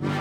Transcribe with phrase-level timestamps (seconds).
[0.00, 0.12] Welcome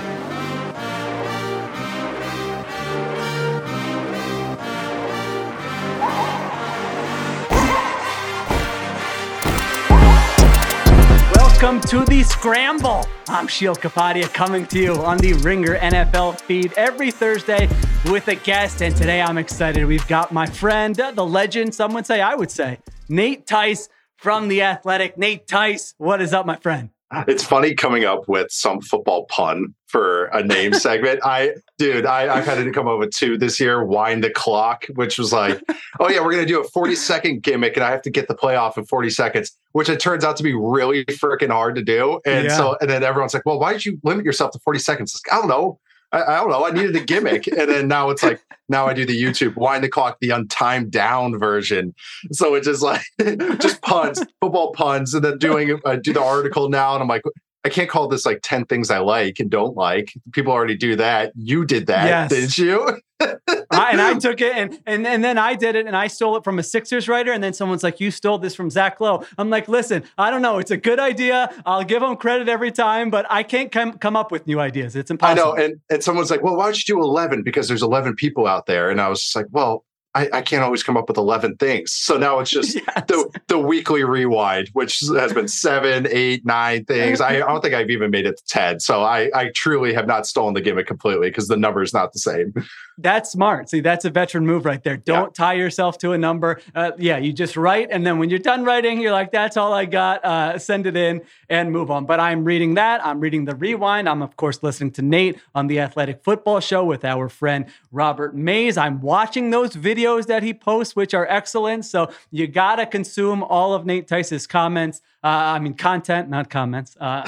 [11.81, 13.05] to the Scramble.
[13.27, 17.69] I'm Sheil Kapadia coming to you on the Ringer NFL feed every Thursday
[18.05, 18.81] with a guest.
[18.81, 19.85] And today I'm excited.
[19.85, 24.47] We've got my friend, the legend, some would say, I would say, Nate Tice from
[24.47, 25.19] The Athletic.
[25.19, 26.89] Nate Tice, what is up, my friend?
[27.27, 31.21] It's funny coming up with some football pun for a name segment.
[31.23, 33.85] I, dude, I, I've had to come up with two this year.
[33.85, 35.61] Wind the clock, which was like,
[35.99, 38.35] oh yeah, we're gonna do a forty second gimmick, and I have to get the
[38.35, 42.19] playoff in forty seconds, which it turns out to be really freaking hard to do.
[42.25, 42.57] And yeah.
[42.57, 45.19] so, and then everyone's like, well, why did you limit yourself to forty seconds?
[45.25, 45.79] Like, I don't know.
[46.11, 46.65] I, I, don't know.
[46.65, 47.47] I needed a gimmick.
[47.47, 50.91] and then now it's like, now I do the YouTube wind the clock, the untimed
[50.91, 51.93] down version.
[52.31, 53.01] So it's just like,
[53.59, 55.13] just puns, football puns.
[55.13, 56.93] And then doing, I do the article now.
[56.93, 57.23] And I'm like,
[57.65, 60.13] I can't call this like 10 things I like and don't like.
[60.31, 61.33] People already do that.
[61.35, 62.29] You did that, yes.
[62.29, 63.01] didn't you?
[63.77, 66.37] I, and I took it and, and and then I did it and I stole
[66.37, 67.31] it from a Sixers writer.
[67.31, 69.25] And then someone's like, You stole this from Zach Lowe.
[69.37, 70.59] I'm like, Listen, I don't know.
[70.59, 71.51] It's a good idea.
[71.65, 74.95] I'll give them credit every time, but I can't come, come up with new ideas.
[74.95, 75.53] It's impossible.
[75.53, 75.63] I know.
[75.63, 77.43] And, and someone's like, Well, why don't you do 11?
[77.43, 78.89] Because there's 11 people out there.
[78.89, 79.85] And I was like, Well,
[80.17, 81.93] I, I, can't always come up with 11 things.
[81.93, 83.03] So now it's just yes.
[83.07, 87.21] the, the weekly rewind, which has been seven, eight, nine things.
[87.21, 88.79] I, I, don't think I've even made it to 10.
[88.79, 92.13] So I, I truly have not stolen the gimmick completely because the number is not
[92.13, 92.53] the same.
[92.97, 93.69] That's smart.
[93.69, 94.97] See, that's a veteran move right there.
[94.97, 95.45] Don't yeah.
[95.45, 96.59] tie yourself to a number.
[96.73, 97.89] Uh, yeah, you just write.
[97.91, 100.25] And then when you're done writing, you're like, that's all I got.
[100.25, 102.07] Uh, send it in and move on.
[102.07, 103.05] But I'm reading that.
[103.05, 104.09] I'm reading the rewind.
[104.09, 108.35] I'm, of course, listening to Nate on the Athletic Football Show with our friend Robert
[108.35, 108.77] Mays.
[108.77, 111.85] I'm watching those videos that he posts, which are excellent.
[111.85, 115.01] So you got to consume all of Nate Tice's comments.
[115.23, 116.95] Uh, I mean, content, not comments.
[116.99, 117.27] Uh,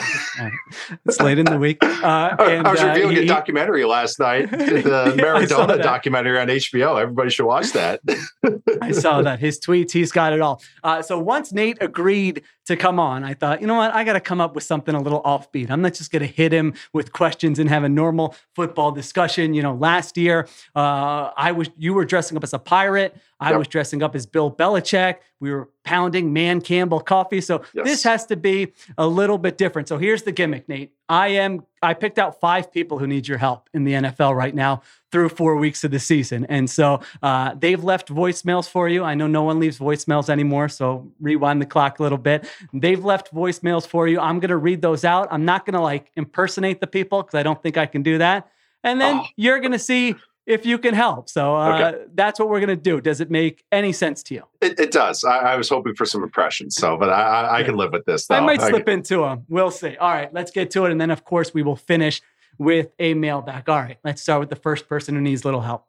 [1.05, 1.83] it's late in the week.
[1.83, 7.01] Uh, and, I was reviewing he, a documentary last night, the Maradona documentary on HBO.
[7.01, 7.99] Everybody should watch that.
[8.81, 9.39] I saw that.
[9.39, 10.61] His tweets, he's got it all.
[10.83, 13.91] Uh, so once Nate agreed to come on, I thought, you know what?
[13.95, 15.71] I got to come up with something a little offbeat.
[15.71, 19.55] I'm not just going to hit him with questions and have a normal football discussion.
[19.55, 23.17] You know, last year, uh, I was you were dressing up as a pirate.
[23.39, 23.59] I yep.
[23.59, 25.17] was dressing up as Bill Belichick.
[25.39, 27.39] We were pounding Dan Campbell coffee.
[27.39, 27.85] So yes.
[27.85, 29.87] this has to be a little bit different.
[29.87, 30.93] So here's the gimmick, Nate.
[31.07, 34.53] I am I picked out five people who need your help in the NFL right
[34.53, 36.45] now through four weeks of the season.
[36.49, 39.03] And so uh, they've left voicemails for you.
[39.03, 40.67] I know no one leaves voicemails anymore.
[40.67, 42.45] So rewind the clock a little bit.
[42.73, 44.19] They've left voicemails for you.
[44.19, 45.29] I'm going to read those out.
[45.31, 48.17] I'm not going to like impersonate the people because I don't think I can do
[48.17, 48.49] that.
[48.83, 49.25] And then oh.
[49.35, 50.15] you're going to see
[50.49, 51.29] if you can help.
[51.29, 52.03] So uh, okay.
[52.15, 52.99] that's what we're going to do.
[52.99, 54.43] Does it make any sense to you?
[54.61, 55.23] It, it does.
[55.23, 56.75] I, I, was hoping for some impressions.
[56.75, 58.25] So, but I, I, I can live with this.
[58.25, 58.35] Though.
[58.35, 59.45] I might slip into them.
[59.47, 59.95] We'll see.
[59.97, 60.91] All right, let's get to it.
[60.91, 62.21] And then, of course, we will finish
[62.57, 63.69] with a mailbag.
[63.69, 65.85] All right, let's start with the first person who needs a little help.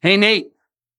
[0.00, 0.50] Hey, Nate,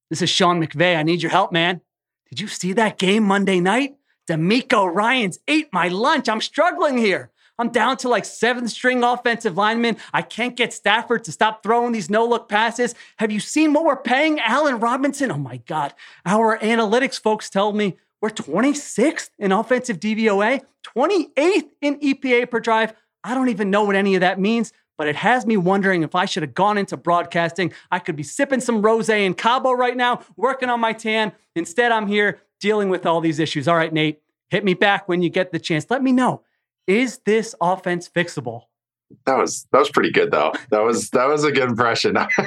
[0.09, 0.95] this is Sean McVay.
[0.95, 1.81] I need your help, man.
[2.29, 3.97] Did you see that game Monday night?
[4.29, 6.29] DeMeco Ryans ate my lunch.
[6.29, 7.29] I'm struggling here.
[7.61, 9.97] I'm down to like seventh string offensive lineman.
[10.11, 12.95] I can't get Stafford to stop throwing these no look passes.
[13.17, 15.31] Have you seen what we're paying Allen Robinson?
[15.31, 15.93] Oh my God.
[16.25, 20.61] Our analytics folks tell me We're 26th in offensive DVOA,
[20.95, 22.93] 28th in EPA per drive.
[23.23, 26.15] I don't even know what any of that means, but it has me wondering if
[26.15, 27.73] I should have gone into broadcasting.
[27.91, 31.31] I could be sipping some rose in Cabo right now, working on my tan.
[31.55, 33.67] Instead, I'm here dealing with all these issues.
[33.67, 35.87] All right, Nate, hit me back when you get the chance.
[35.89, 36.41] Let me know.
[36.87, 38.63] Is this offense fixable?
[39.25, 40.53] That was that was pretty good though.
[40.69, 42.13] That was that was a good impression.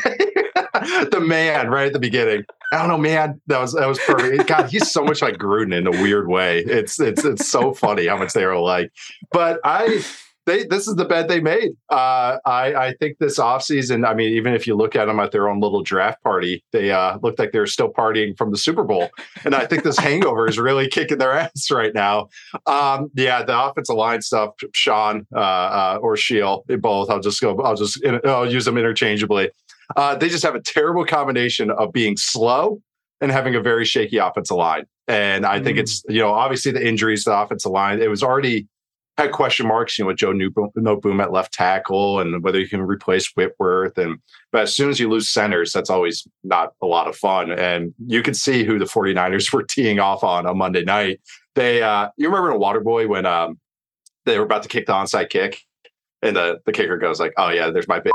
[0.74, 2.44] the man right at the beginning.
[2.72, 3.40] I don't know, man.
[3.46, 4.46] That was that was perfect.
[4.46, 6.60] God, he's so much like Gruden in a weird way.
[6.60, 8.90] It's it's it's so funny how much they are alike.
[9.30, 10.02] But I
[10.46, 11.72] they this is the bet they made.
[11.88, 15.32] Uh, I I think this offseason, I mean, even if you look at them at
[15.32, 18.84] their own little draft party, they uh, looked like they're still partying from the Super
[18.84, 19.10] Bowl,
[19.44, 22.28] and I think this hangover is really kicking their ass right now.
[22.66, 27.10] Um, yeah, the offensive line stuff, Sean uh, uh, or Sheil, both.
[27.10, 27.58] I'll just go.
[27.60, 29.50] I'll just I'll use them interchangeably.
[29.96, 32.80] Uh, they just have a terrible combination of being slow
[33.20, 34.84] and having a very shaky offensive line.
[35.06, 35.82] And I think mm.
[35.82, 38.66] it's, you know, obviously the injuries to the offensive line, it was already
[39.16, 42.82] had question marks, you know, with Joe Noteboom at left tackle and whether you can
[42.82, 43.96] replace Whitworth.
[43.96, 44.18] And
[44.50, 47.52] but as soon as you lose centers, that's always not a lot of fun.
[47.52, 51.20] And you can see who the 49ers were teeing off on on Monday night.
[51.54, 53.58] They uh you remember in Waterboy when um
[54.26, 55.60] they were about to kick the onside kick
[56.22, 58.10] and the, the kicker goes like, Oh yeah, there's my bitch.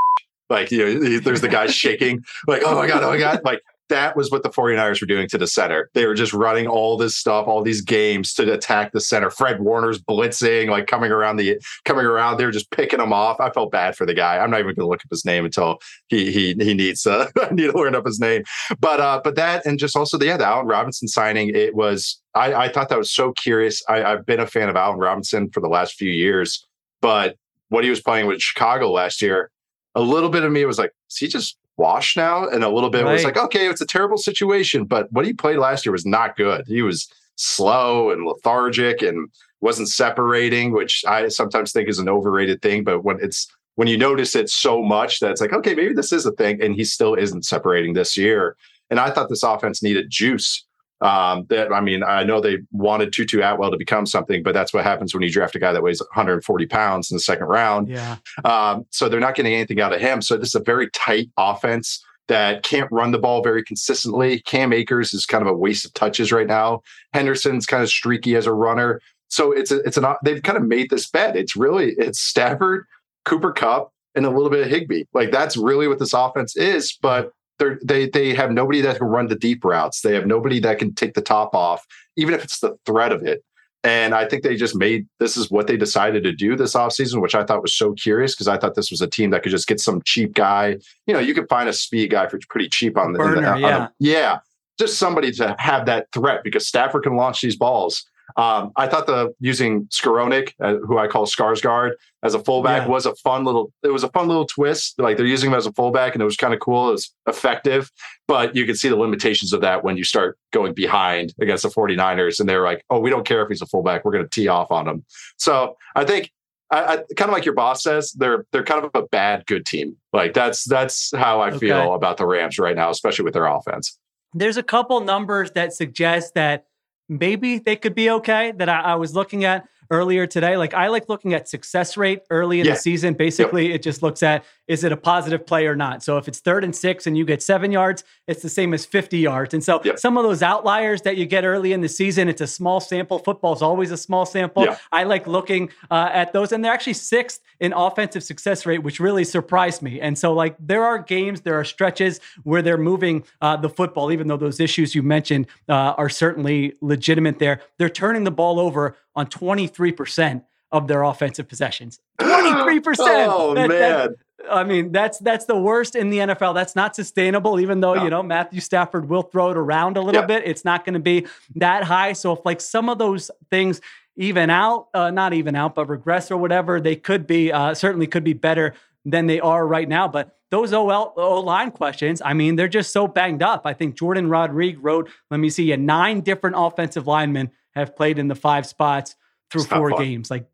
[0.49, 3.41] Like, you know, there's the guy shaking, like, oh my God, oh my God.
[3.45, 5.89] Like that was what the 49ers were doing to the center.
[5.93, 9.29] They were just running all this stuff, all these games to attack the center.
[9.29, 12.37] Fred Warner's blitzing, like coming around the coming around.
[12.37, 13.39] They were just picking him off.
[13.39, 14.37] I felt bad for the guy.
[14.37, 17.31] I'm not even going to look up his name until he he he needs to
[17.41, 18.43] I need to learn up his name.
[18.79, 21.53] But uh, but that and just also the yeah, the Allen Robinson signing.
[21.53, 23.83] It was I I thought that was so curious.
[23.89, 26.65] I, I've been a fan of Allen Robinson for the last few years,
[27.01, 27.35] but
[27.69, 29.51] what he was playing with Chicago last year,
[29.95, 32.89] a little bit of me was like, is he just wash now, and a little
[32.89, 33.13] bit right.
[33.13, 36.35] was like, okay, it's a terrible situation, but what he played last year was not
[36.35, 36.65] good.
[36.67, 39.29] He was slow and lethargic and
[39.61, 42.83] wasn't separating, which I sometimes think is an overrated thing.
[42.83, 46.11] But when it's when you notice it so much that it's like, okay, maybe this
[46.11, 48.57] is a thing, and he still isn't separating this year.
[48.89, 50.65] And I thought this offense needed juice.
[51.01, 54.73] Um, that I mean, I know they wanted Tutu Atwell to become something, but that's
[54.73, 57.87] what happens when you draft a guy that weighs 140 pounds in the second round.
[57.87, 58.17] Yeah.
[58.43, 60.21] Um, so they're not getting anything out of him.
[60.21, 64.39] So this is a very tight offense that can't run the ball very consistently.
[64.41, 66.81] Cam Akers is kind of a waste of touches right now.
[67.13, 69.01] Henderson's kind of streaky as a runner.
[69.29, 71.35] So it's a, it's an they've kind of made this bet.
[71.35, 72.85] It's really it's Stafford,
[73.25, 75.03] Cooper Kupp, and a little bit of Higbee.
[75.13, 76.97] Like that's really what this offense is.
[77.01, 80.01] But they're, they they have nobody that can run the deep routes.
[80.01, 81.85] They have nobody that can take the top off,
[82.15, 83.43] even if it's the threat of it.
[83.83, 87.21] And I think they just made this is what they decided to do this offseason,
[87.21, 89.51] which I thought was so curious because I thought this was a team that could
[89.51, 90.77] just get some cheap guy.
[91.07, 93.53] You know, you could find a speed guy for pretty cheap on the, Burner, uh,
[93.53, 93.79] the yeah.
[93.79, 94.39] On yeah,
[94.77, 98.05] just somebody to have that threat because Stafford can launch these balls.
[98.37, 101.91] Um, I thought the using Skowronek, uh, who I call Skarsgård,
[102.23, 102.87] as a fullback yeah.
[102.87, 103.71] was a fun little.
[103.83, 104.99] It was a fun little twist.
[104.99, 106.89] Like they're using him as a fullback, and it was kind of cool.
[106.89, 107.91] It was effective,
[108.27, 111.69] but you can see the limitations of that when you start going behind against the
[111.69, 114.05] 49ers, and they're like, "Oh, we don't care if he's a fullback.
[114.05, 115.05] We're going to tee off on him."
[115.37, 116.31] So I think
[116.71, 119.65] I, I, kind of like your boss says, they're they're kind of a bad good
[119.65, 119.97] team.
[120.13, 121.57] Like that's that's how I okay.
[121.57, 123.97] feel about the Rams right now, especially with their offense.
[124.33, 126.65] There's a couple numbers that suggest that
[127.09, 130.57] maybe they could be okay that I, I was looking at earlier today.
[130.57, 132.73] Like I like looking at success rate early in yeah.
[132.73, 133.13] the season.
[133.13, 133.75] Basically, yep.
[133.75, 136.03] it just looks at is it a positive play or not.
[136.03, 138.85] So if it's third and six and you get seven yards, it's the same as
[138.85, 139.53] 50 yards.
[139.55, 139.97] And so yep.
[139.97, 143.17] some of those outliers that you get early in the season, it's a small sample.
[143.17, 144.67] Football is always a small sample.
[144.91, 148.99] I like looking uh, at those, and they're actually sixth in offensive success rate, which
[148.99, 149.99] really surprised me.
[149.99, 154.11] And so like there are games, there are stretches where they're moving uh, the football,
[154.11, 157.39] even though those issues you mentioned uh, are certainly legitimate.
[157.39, 161.99] There, they're turning the ball over on 23% of their offensive possessions.
[162.19, 162.95] 23%.
[162.99, 163.79] oh, that, man.
[163.79, 164.11] That,
[164.49, 166.55] I mean, that's that's the worst in the NFL.
[166.55, 168.03] That's not sustainable, even though, no.
[168.03, 170.43] you know, Matthew Stafford will throw it around a little bit.
[170.45, 172.13] It's not going to be that high.
[172.13, 173.81] So if like some of those things
[174.15, 178.07] even out, uh, not even out, but regress or whatever, they could be uh, certainly
[178.07, 178.73] could be better
[179.09, 180.07] than they are right now.
[180.07, 183.63] But those OL O line questions, I mean, they're just so banged up.
[183.65, 188.17] I think Jourdan Rodrigue wrote, let me see, a nine different offensive linemen have played
[188.19, 189.15] in the five spots
[189.51, 190.31] through four games.
[190.31, 190.47] Like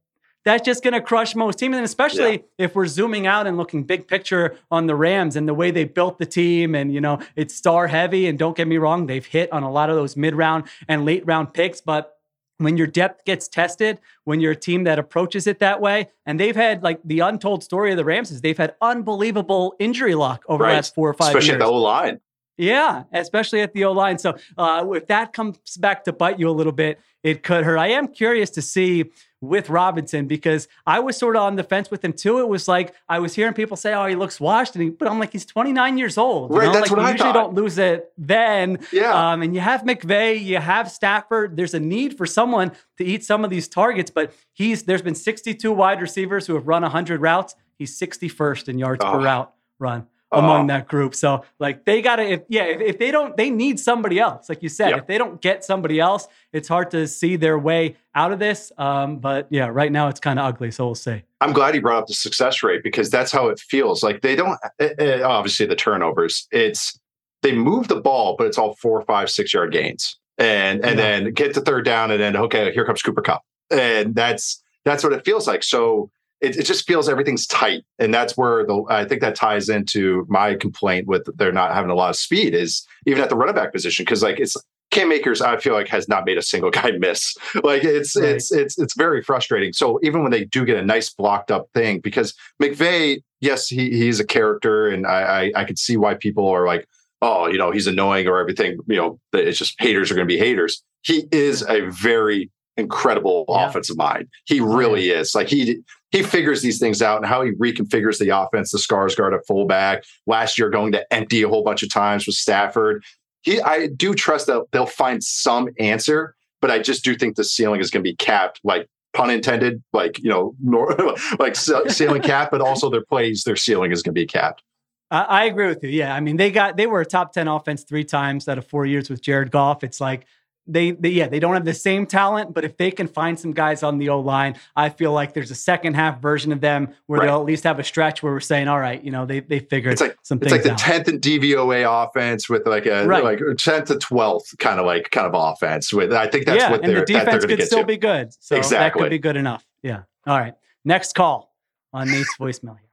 [0.45, 1.75] that's just going to crush most teams.
[1.75, 2.65] And especially yeah.
[2.65, 5.85] if we're zooming out and looking big picture on the Rams and the way they
[5.85, 8.27] built the team and, you know, it's star heavy.
[8.27, 11.03] And don't get me wrong, they've hit on a lot of those mid round and
[11.03, 11.81] late round picks.
[11.81, 12.14] But
[12.57, 16.39] when your depth gets tested, when you're a team that approaches it that way, and
[16.39, 20.43] they've had like the untold story of the Rams is they've had unbelievable injury luck
[20.47, 20.69] over right.
[20.69, 21.55] the last four or five Especially years.
[21.57, 22.19] Especially the O line.
[22.57, 24.17] Yeah, especially at the O line.
[24.17, 27.77] So uh, if that comes back to bite you a little bit, it could hurt.
[27.77, 29.05] I am curious to see
[29.47, 32.39] with Robinson because I was sort of on the fence with him too.
[32.39, 35.07] It was like I was hearing people say, "Oh, he looks washed," and he, but
[35.07, 36.51] I'm like, he's 29 years old.
[36.51, 36.73] Right, know?
[36.73, 37.53] that's like, what you I usually thought.
[37.53, 38.79] don't lose it then.
[38.91, 39.31] Yeah.
[39.31, 41.57] Um, and you have McVay, you have Stafford.
[41.57, 45.15] There's a need for someone to eat some of these targets, but he's there's been
[45.15, 47.55] 62 wide receivers who have run 100 routes.
[47.77, 49.23] He's 61st in yards per Oh.
[49.23, 50.67] route run among Oh.
[50.74, 51.13] that group.
[51.15, 54.50] So like they gotta if yeah, if, if they don't they need somebody else.
[54.50, 55.00] Like you said, Yep.
[55.00, 58.72] if they don't get somebody else, it's hard to see their way out of this.
[58.77, 60.72] Um, but yeah, right now it's kind of ugly.
[60.72, 61.24] So we'll see.
[61.41, 64.03] I'm glad you brought up the success rate because that's how it feels.
[64.03, 66.48] Like they don't eh, eh, obviously the turnovers.
[66.51, 67.00] It's
[67.44, 71.20] they move the ball, but it's all four, five, six yard gains, and and Yeah.
[71.22, 75.03] then get to third down, and then okay, here comes Cooper Kupp, and that's that's
[75.03, 75.63] what it feels like.
[75.63, 76.10] So
[76.45, 80.25] it, it just feels everything's tight, and that's where the I think that ties into
[80.29, 83.55] my complaint with they're not having a lot of speed is even at the running
[83.55, 84.55] back position because like it's
[84.91, 87.35] Cam Akers, I feel like has not made a single guy miss.
[87.63, 88.29] Like it's Right.
[88.29, 89.73] it's it's it's very frustrating.
[89.73, 93.89] So even when they do get a nice blocked up thing, because McVay, yes, he
[93.89, 96.87] he's a character, and I I, I could see why people are like,
[97.21, 98.77] oh, you know, he's annoying or everything.
[98.87, 100.83] You know, that it's just haters are going to be haters.
[101.01, 103.67] He is a very incredible Yeah.
[103.69, 104.27] offensive mind.
[104.45, 105.33] He really is.
[105.35, 105.79] Like he
[106.15, 108.72] he figures these things out and how he reconfigures the offense.
[108.72, 112.36] The Skarsgård at fullback last year, going to empty a whole bunch of times with
[112.36, 113.03] Stafford.
[113.41, 117.43] He, I do trust that they'll find some answer, but I just do think the
[117.43, 120.95] ceiling is going to be capped, like pun intended, like you know, nor,
[121.39, 124.63] like ce- ceiling capped, but also their plays, their ceiling is going to be capped.
[125.12, 125.89] I, I agree with you.
[125.89, 128.65] Yeah, I mean they got they were a top 10 offense three times out of
[128.65, 129.84] four years with Jared Goff.
[129.84, 130.25] It's like
[130.67, 133.51] they, they yeah they don't have the same talent, but if they can find some
[133.53, 136.89] guys on the O line, I feel like there's a second half version of them
[137.05, 137.27] where Right.
[137.27, 139.60] they'll at least have a stretch where we're saying, all right, you know they they
[139.60, 140.77] figured It's like some it's like the out.
[140.77, 143.24] tenth and DVOA offense with like a Right.
[143.24, 145.93] like tenth to twelfth kind of like kind of offense.
[145.93, 147.79] With I think that's yeah, what and they're the that they're defense could get still
[147.81, 147.86] to.
[147.86, 148.34] be good.
[148.39, 149.65] So that could be good enough.
[149.84, 150.03] Yeah.
[150.25, 150.53] All right.
[150.84, 151.53] Next call
[151.93, 152.89] on Nate's voicemail here.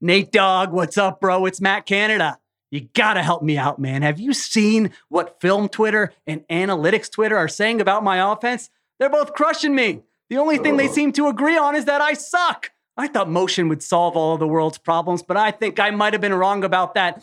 [0.00, 1.46] Nate Dog, what's up, bro?
[1.46, 2.38] It's Matt Canada.
[2.74, 4.02] You gotta help me out, man.
[4.02, 8.68] Have you seen what film Twitter and analytics Twitter are saying about my offense?
[8.98, 10.02] They're both crushing me.
[10.28, 12.72] The only thing they seem to agree on is that I suck.
[12.96, 16.14] I thought motion would solve all of the world's problems, but I think I might
[16.14, 17.22] have been wrong about that.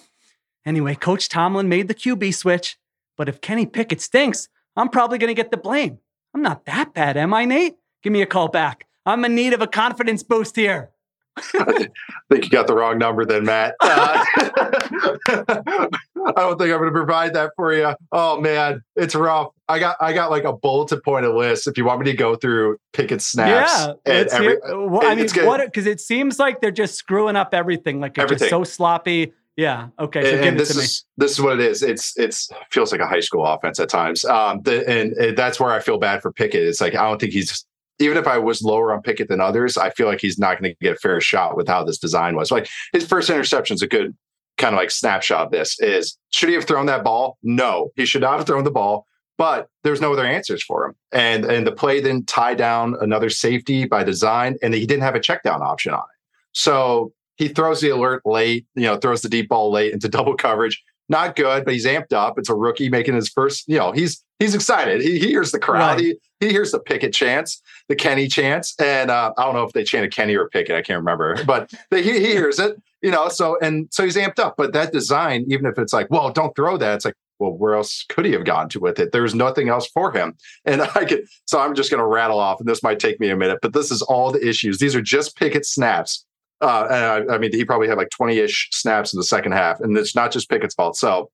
[0.65, 2.77] Anyway, Coach Tomlin made the QB switch,
[3.17, 5.99] but if Kenny Pickett stinks, I'm probably to get the blame.
[6.33, 7.75] I'm not that bad, am I, Nate?
[8.03, 8.87] Give me a call back.
[9.05, 10.91] I'm in need of a confidence boost here.
[11.37, 11.87] I
[12.31, 13.75] think you got the wrong number then, Matt.
[13.79, 15.87] Uh, I
[16.35, 17.93] don't think I'm going to provide that for you.
[18.11, 19.49] Oh man, it's rough.
[19.67, 21.67] I got I got like a bulleted point of list.
[21.67, 24.57] If you want me to go through Pickett snaps, yeah, and every-.
[24.63, 25.63] Well, I mean, what?
[25.65, 27.99] Because it seems like they're just screwing up everything.
[27.99, 28.49] Like it's just Everything.
[28.49, 29.33] so sloppy.
[29.57, 29.89] Yeah.
[29.99, 30.23] Okay.
[30.23, 30.83] So and, give and it this to me.
[30.83, 31.83] is this is what it is.
[31.83, 34.25] It's it's feels like a high school offense at times.
[34.25, 36.63] Um, the, and, and that's where I feel bad for Pickett.
[36.63, 37.65] It's like I don't think he's
[37.99, 40.71] even if I was lower on Pickett than others, I feel like he's not going
[40.71, 42.51] to get a fair shot with how this design was.
[42.51, 44.15] Like his first interception is a good
[44.57, 45.79] kind of like snapshot of this.
[45.79, 47.37] Is should he have thrown that ball?
[47.43, 49.05] No, he should not have thrown the ball.
[49.37, 53.29] But there's no other answers for him, and and the play then tie down another
[53.29, 56.19] safety by design, and he didn't have a check down option on it.
[56.51, 60.35] So he throws the alert late, you know, throws the deep ball late into double
[60.35, 60.81] coverage.
[61.09, 62.37] Not good, but he's amped up.
[62.37, 65.01] It's a rookie making his first, you know, he's he's excited.
[65.01, 65.97] He, he hears the crowd.
[65.97, 65.99] Right.
[65.99, 68.75] He, he hears the Pickett chants, the Kenny chants.
[68.79, 70.75] And uh, I don't know if they chanted Kenny or Pickett.
[70.75, 74.15] I can't remember, but they, he, he hears it, you know, so and so he's
[74.15, 74.55] amped up.
[74.57, 77.75] But that design, even if it's like, well, don't throw that, it's like, well, where
[77.75, 79.11] else could he have gone to with it?
[79.11, 80.35] There's nothing else for him.
[80.65, 83.29] And I could, so I'm just going to rattle off, and this might take me
[83.29, 84.77] a minute, but this is all the issues.
[84.77, 86.25] These are just Pickett snaps.
[86.61, 89.53] Uh, and I, I mean, he probably had like 20 ish snaps in the second
[89.53, 90.95] half, and it's not just Pickett's fault.
[90.95, 91.31] So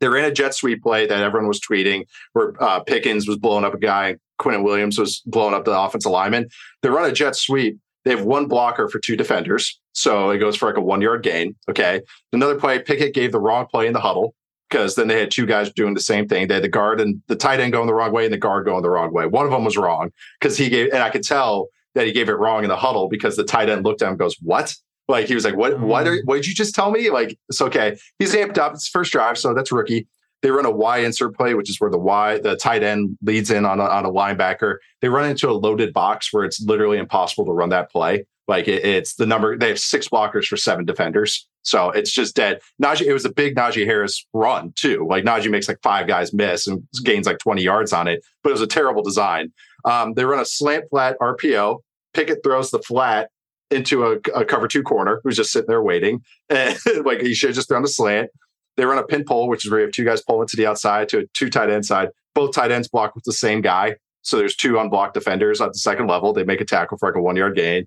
[0.00, 3.64] they're in a jet sweep play that everyone was tweeting where uh, Pickens was blowing
[3.64, 6.48] up a guy, Quinnen Williams was blowing up the offensive lineman.
[6.82, 7.78] They run a jet sweep.
[8.04, 9.78] They have one blocker for two defenders.
[9.92, 11.56] So it goes for like a one yard gain.
[11.68, 12.00] Okay.
[12.32, 14.34] Another play, Pickett gave the wrong play in the huddle
[14.70, 16.46] because then they had two guys doing the same thing.
[16.46, 18.66] They had the guard and the tight end going the wrong way and the guard
[18.66, 19.26] going the wrong way.
[19.26, 22.28] One of them was wrong because he gave, and I could tell that he gave
[22.28, 24.74] it wrong in the huddle because the tight end looked at him goes, What?
[25.08, 27.10] Like he was like, What what are what did you just tell me?
[27.10, 27.96] Like, it's okay.
[28.18, 28.74] He's amped up.
[28.74, 30.06] It's first drive, so that's rookie.
[30.42, 33.50] They run a Y insert play, which is where the Y, the tight end leads
[33.50, 34.76] in on a, on a linebacker.
[35.00, 38.24] They run into a loaded box where it's literally impossible to run that play.
[38.46, 41.46] Like it, it's the number, they have six blockers for seven defenders.
[41.62, 42.60] So it's just dead.
[42.82, 45.06] Najee, it was a big Najee Harris run too.
[45.08, 48.50] Like Najee makes like five guys miss and gains like 20 yards on it, but
[48.50, 49.52] it was a terrible design.
[49.84, 51.80] Um, they run a slant flat RPO.
[52.14, 53.30] Pickett throws the flat
[53.70, 56.22] into a, a cover two corner who's just sitting there waiting.
[56.50, 58.30] And like he should have just thrown a slant.
[58.76, 60.66] They run a pin pull, which is where you have two guys pulling to the
[60.66, 62.08] outside to a two tight end side.
[62.34, 63.96] Both tight ends block with the same guy.
[64.22, 66.32] So there's two unblocked defenders at the second level.
[66.32, 67.86] They make a tackle for like a one yard gain.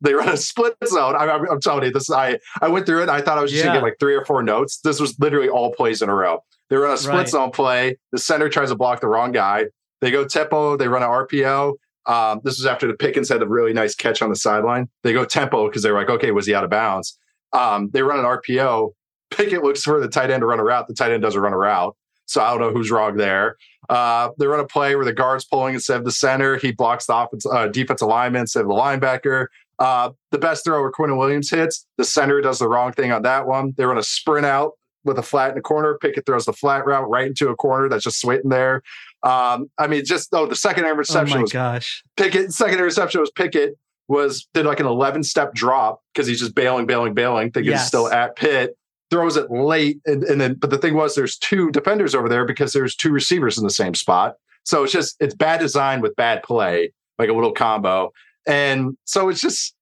[0.00, 1.16] They run a split zone.
[1.16, 2.10] I, am telling you, this.
[2.10, 3.08] I I went through it.
[3.08, 3.70] I thought I was just yeah.
[3.70, 4.78] gonna get like three or four notes.
[4.78, 6.42] This was literally all plays in a row.
[6.68, 7.28] They run a split right.
[7.28, 7.98] zone play.
[8.12, 9.66] The center tries to block the wrong guy.
[10.00, 10.76] They go tempo.
[10.76, 11.74] They run an RPO.
[12.06, 14.88] Um, this was after the Pickens had a really nice catch on the sideline.
[15.02, 17.18] They go tempo because they're like, okay, was he out of bounds?
[17.52, 18.92] Um, they run an RPO.
[19.30, 20.88] Pickett looks for the tight end to run a route.
[20.88, 21.96] The tight end doesn't run a route.
[22.26, 23.56] So I don't know who's wrong there.
[23.88, 26.56] Uh, they run a play where the guard's pulling instead of the center.
[26.56, 29.46] He blocks the offense, uh, defensive instead of the linebacker.
[29.80, 33.22] Uh, the best throw where Quinnen Williams hits, the center does the wrong thing on
[33.22, 33.72] that one.
[33.76, 34.72] They run a sprint out
[35.04, 35.98] with a flat in the corner.
[36.00, 38.82] Pickett throws the flat route right into a corner that's just waiting there.
[39.22, 42.02] Um, I mean, just oh, the second interception oh my was gosh.
[42.16, 42.52] Pickett.
[42.52, 43.76] Second interception was Pickett
[44.08, 47.82] was did like an 11 step drop because he's just bailing, bailing, bailing, thinking yes.
[47.82, 48.76] he's still at Pitt.
[49.10, 52.44] Throws it late, and, and then but the thing was, there's two defenders over there
[52.44, 54.36] because there's two receivers in the same spot.
[54.64, 58.12] So it's just it's bad design with bad play, like a little combo.
[58.46, 59.74] And so it's just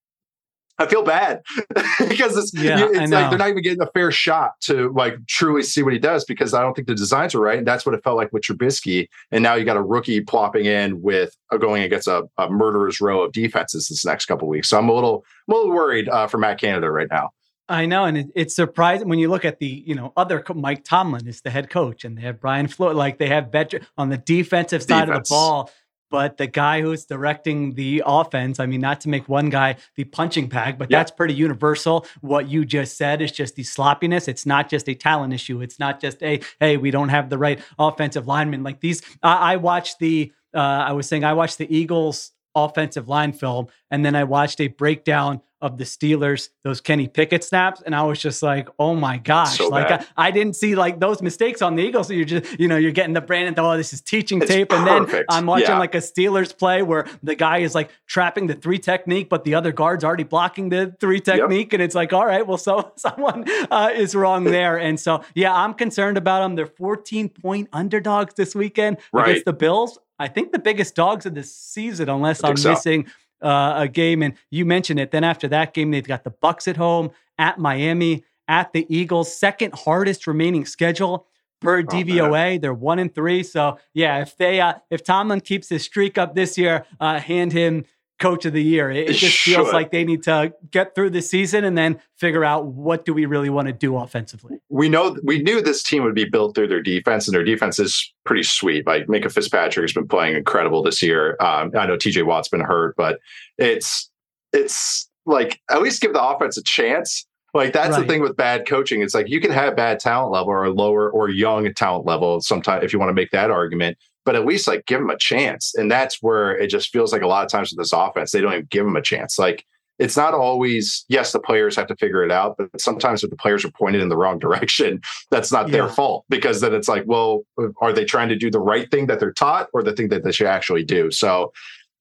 [0.79, 1.41] I feel bad
[2.07, 5.61] because it's, yeah, it's like they're not even getting a fair shot to like truly
[5.61, 7.57] see what he does because I don't think the designs are right.
[7.57, 9.09] And that's what it felt like with Trubisky.
[9.31, 13.01] And now you got a rookie plopping in with uh, going against a, a, murderer's
[13.01, 14.69] row of defenses this next couple weeks.
[14.69, 17.31] So I'm a little, I'm a little worried uh, for Matt Canada right now.
[17.67, 20.83] I know, and it, it's surprising when you look at the you know other Mike
[20.83, 24.09] Tomlin is the head coach, and they have Brian Flores, like they have veteran on
[24.09, 25.17] the defensive side Defense.
[25.19, 25.71] of the ball
[26.09, 30.03] but the guy who's directing the offense, I mean, not to make one guy the
[30.05, 32.05] punching bag, but that's pretty universal.
[32.21, 34.27] What you just said is just the sloppiness.
[34.27, 35.61] It's not just a talent issue.
[35.61, 38.63] It's not just a, hey, we don't have the right offensive lineman.
[38.63, 43.07] Like these, I, I watched the, uh, I was saying, I watched the Eagles offensive
[43.07, 47.81] line film, and then I watched a breakdown of the Steelers, those Kenny Pickett snaps,
[47.81, 50.99] and I was just like, oh my gosh, so like I, I, didn't see like
[50.99, 52.07] those mistakes on the Eagles.
[52.07, 54.69] So you're just, you know, you're getting the Brandon, oh, this is teaching it's tape,
[54.69, 54.89] perfect.
[54.89, 55.79] and then I'm watching yeah.
[55.79, 59.55] like a Steelers play where the guy is like trapping the three technique, but the
[59.55, 61.73] other guard's already blocking the three technique, yep.
[61.73, 65.53] and it's like, all right, well, so someone uh, is wrong there, and so yeah,
[65.53, 66.55] I'm concerned about them.
[66.55, 69.29] They're 14 point underdogs this weekend right.
[69.29, 69.99] against the Bills.
[70.19, 72.71] I think the biggest dogs of the season, unless I'm so.
[72.71, 73.07] missing
[73.41, 74.21] uh, a game.
[74.21, 75.11] And you mentioned it.
[75.11, 79.35] Then after that game, they've got the Bucs at home, at Miami, at the Eagles.
[79.35, 81.27] Second hardest remaining schedule
[81.61, 82.31] per oh, DVOA.
[82.31, 82.61] Man.
[82.61, 83.43] They're one and three.
[83.43, 87.53] So yeah, if they uh, if Tomlin keeps his streak up this year, uh, hand
[87.53, 87.85] him
[88.19, 88.91] coach of the year.
[88.91, 92.43] It, it just feels like they need to get through the season and then figure
[92.43, 94.59] out what do we really want to do offensively.
[94.69, 97.79] We know we knew this team would be built through their defense, and their defense
[97.79, 98.85] is pretty sweet.
[98.85, 101.37] Like Minkah Fitzpatrick has been playing incredible this year.
[101.39, 103.19] Um, I know TJ Watt's been hurt, but
[103.57, 104.09] it's
[104.53, 107.25] it's like at least give the offense a chance.
[107.53, 108.01] Like that's right.
[108.01, 109.01] the thing with bad coaching.
[109.01, 112.41] It's like you can have bad talent level or a lower or young talent level
[112.41, 113.97] sometimes if you want to make that argument
[114.29, 115.73] but at least like give them a chance.
[115.73, 118.41] And that's where it just feels like a lot of times with this offense, they
[118.41, 119.39] don't even give them a chance.
[119.39, 119.65] Like
[119.97, 123.35] it's not always, yes, the players have to figure it out, but sometimes if the
[123.35, 125.71] players are pointed in the wrong direction, that's not yeah.
[125.71, 127.41] their fault because then it's like, well,
[127.81, 130.23] are they trying to do the right thing that they're taught or the thing that
[130.23, 131.09] they should actually do?
[131.09, 131.51] So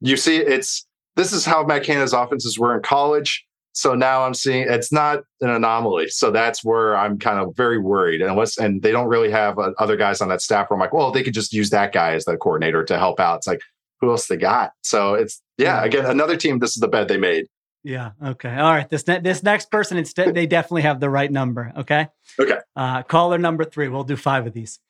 [0.02, 0.86] you see, it's
[1.16, 3.42] this is how Matt Canada's offenses were in college.
[3.78, 6.08] So now I'm seeing it's not an anomaly.
[6.08, 8.20] So that's where I'm kind of very worried.
[8.20, 10.80] And unless and they don't really have uh, other guys on that staff where I'm
[10.80, 13.36] like, well, they could just use that guy as the coordinator to help out.
[13.36, 13.60] It's like,
[14.00, 14.72] who else they got?
[14.82, 16.58] So it's yeah, again, another team.
[16.58, 17.46] This is the bed they made.
[17.84, 18.10] Yeah.
[18.20, 18.52] Okay.
[18.52, 18.90] All right.
[18.90, 21.72] This ne- this next person, instead, they definitely have the right number.
[21.76, 22.08] Okay.
[22.36, 22.58] Okay.
[22.74, 23.86] Uh, caller number three.
[23.86, 24.80] We'll do five of these.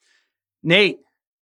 [0.63, 1.01] Nate,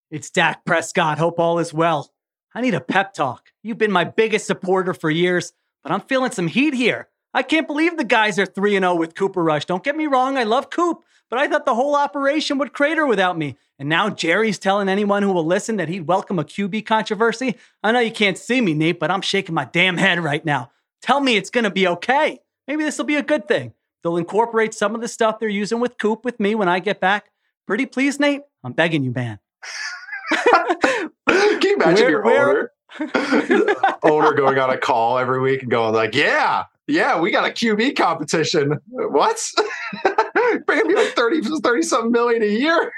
[0.10, 1.20] it's Dak Prescott.
[1.20, 2.12] Hope all is well.
[2.56, 3.50] I need a pep talk.
[3.62, 5.54] You've been my biggest supporter for years,
[5.84, 7.08] but I'm feeling some heat here.
[7.36, 9.66] I can't believe the guys are 3 0 with Cooper Rush.
[9.66, 13.06] Don't get me wrong, I love Coop, but I thought the whole operation would crater
[13.06, 13.58] without me.
[13.78, 17.58] And now Jerry's telling anyone who will listen that he'd welcome a QB controversy.
[17.84, 20.72] I know you can't see me, Nate, but I'm shaking my damn head right now.
[21.02, 22.40] Tell me it's going to be okay.
[22.70, 23.74] Maybe this will be a good thing.
[24.02, 27.02] They'll incorporate some of the stuff they're using with Coop with me when I get
[27.02, 27.32] back.
[27.68, 28.44] Pretty please, Nate?
[28.64, 29.40] I'm begging you, man.
[31.28, 32.72] Can you imagine where, your where, owner?
[34.04, 37.52] owner going on a call every week and going like, "Yeah, yeah, we got a
[37.52, 38.80] QB competition.
[38.88, 39.52] What?
[40.68, 42.92] Paying me like 30, 30 something million a year.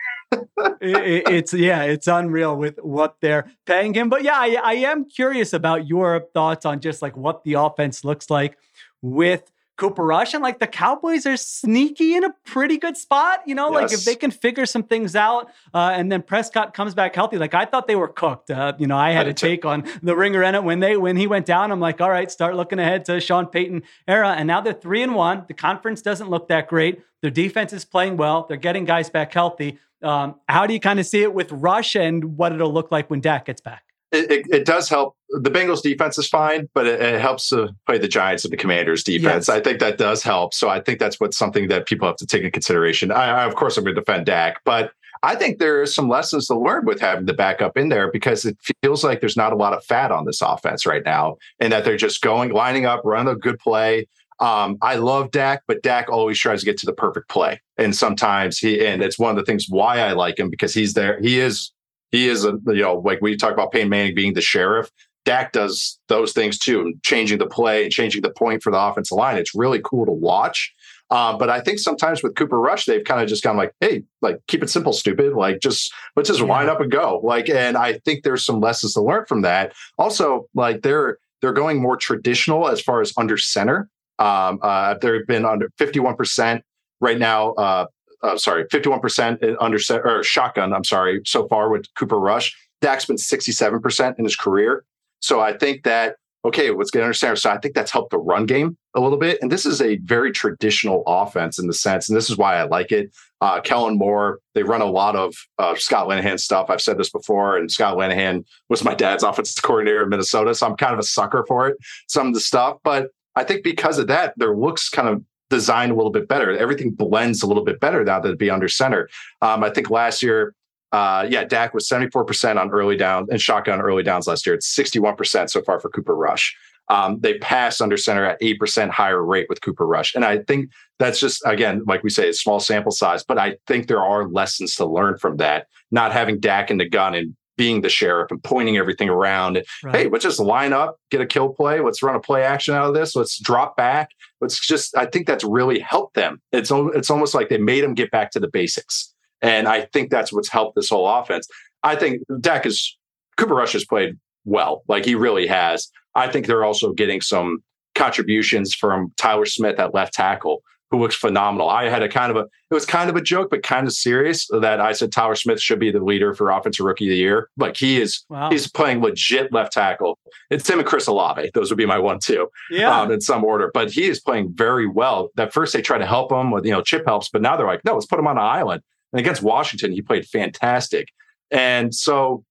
[0.82, 4.10] it, it's yeah, it's unreal with what they're paying him.
[4.10, 8.04] But yeah, I, I am curious about your thoughts on just like what the offense
[8.04, 8.58] looks like
[9.02, 10.34] with Cooper Rush.
[10.34, 13.42] And like the Cowboys are sneaky in a pretty good spot.
[13.46, 16.94] You know, like if they can figure some things out uh, and then Prescott comes
[16.94, 18.52] back healthy, like I thought they were cooked.
[18.52, 21.16] Uh, you know, I had a take on the ringer in it when they when
[21.16, 21.72] he went down.
[21.72, 24.36] I'm like, all right, start looking ahead to Sean Payton era.
[24.38, 25.46] And now they're three and one.
[25.48, 27.02] The conference doesn't look that great.
[27.22, 28.46] Their defense is playing well.
[28.48, 29.80] They're getting guys back healthy.
[30.02, 33.10] Um, how do you kind of see it with Rush and what it'll look like
[33.10, 33.87] when Dak gets back?
[34.12, 35.16] It, it, it does help.
[35.30, 38.58] The Bengals defense is fine, but it, it helps to play the Giants and the
[38.58, 39.48] Commanders defense.
[39.48, 39.50] Yes.
[39.50, 40.54] I think that does help.
[40.54, 43.12] So I think that's what's something that people have to take in consideration.
[43.12, 44.92] I, I of course, I'm going to defend Dak, but
[45.24, 48.46] I think there are some lessons to learn with having the backup in there because
[48.46, 51.74] it feels like there's not a lot of fat on this offense right now, and
[51.74, 54.08] that they're just going, lining up, running a good play.
[54.40, 57.96] Um, I love Dak, but Dak always tries to get to the perfect play, and
[57.96, 61.20] sometimes he, and it's one of the things why I like him because he's there.
[61.20, 61.72] He is
[62.12, 64.90] he is a you know like we talk about Peyton Manning being the sheriff.
[65.26, 69.18] Dak does those things too, changing the play and changing the point for the offensive
[69.18, 69.38] line.
[69.38, 70.74] It's really cool to watch.
[71.10, 74.04] Uh, but I think sometimes with Cooper Rush, they've kind of just gone like, "Hey,
[74.22, 75.34] like keep it simple, stupid.
[75.34, 76.46] Like just let's just Yeah.
[76.48, 79.74] line up and go." Like, and I think there's some lessons to learn from that.
[79.98, 83.90] Also, like they're they're going more traditional as far as under center.
[84.20, 86.64] Um, uh, they've been under 51 percent
[87.00, 87.52] right now.
[87.54, 87.86] Uh,
[88.24, 90.74] uh, sorry, 51% under or shotgun.
[90.74, 92.56] I'm sorry, so far with Cooper Rush.
[92.82, 94.84] Dak's been 67% in his career.
[95.20, 97.38] So I think that okay, let's get understand.
[97.38, 99.38] So I think that's helped the run game a little bit.
[99.42, 102.64] And this is a very traditional offense in the sense, and this is why I
[102.64, 103.12] like it.
[103.42, 106.70] Uh, Kellen Moore, they run a lot of uh, Scott Linehan stuff.
[106.70, 110.68] I've said this before, and Scott Linehan was my dad's offensive coordinator in Minnesota, so
[110.68, 111.78] I'm kind of a sucker for it.
[112.08, 115.92] Some of the stuff, but I think because of that, their looks kind of designed
[115.92, 116.56] a little bit better.
[116.58, 119.10] Everything blends a little bit better now that it'd be under center.
[119.42, 120.54] Um, I think last year,
[120.92, 124.56] uh, yeah, Dak was 74% on early down and shotgun early downs last year.
[124.56, 126.56] It's 61% so far for Cooper Rush.
[126.90, 130.16] Um, they passed under center at 8% higher rate with Cooper Rush.
[130.16, 133.58] And I think that's just, again, like we say, it's small sample size, but I
[133.68, 135.68] think there are lessons to learn from that.
[135.92, 139.62] Not having Dak in the gun and being the sheriff and pointing everything around.
[139.92, 141.80] Hey, let's just line up, get a kill play.
[141.80, 143.16] Let's run a play action out of this.
[143.16, 144.12] Let's drop back.
[144.40, 146.42] Let's just, I think that's really helped them.
[146.52, 149.14] It's it's almost like they made them get back to the basics.
[149.42, 151.48] And I think that's what's helped this whole offense.
[151.84, 152.98] I think Dak is
[153.38, 155.90] Cooper Rush has played well, like he really has.
[156.16, 157.64] I think they're also getting some
[157.96, 161.70] contributions from Tyler Smith at left tackle, who looks phenomenal.
[161.70, 163.94] I had a kind of a it was kind of a joke, but kind of
[163.94, 167.18] serious that I said Tyler Smith should be the leader for offensive rookie of the
[167.18, 167.50] year.
[167.58, 168.50] Like he is Wow.
[168.50, 170.18] he's playing legit left tackle.
[170.50, 171.52] It's him and Chris Olave.
[171.54, 173.02] Those would be my one two yeah.
[173.02, 173.72] um, in some order.
[173.74, 175.30] But he is playing very well.
[175.36, 177.68] That first they tried to help him with you know chip helps, but now they're
[177.68, 178.82] like, no, let's put him on an island.
[179.14, 181.10] And against Washington, he played fantastic.
[181.52, 182.44] And so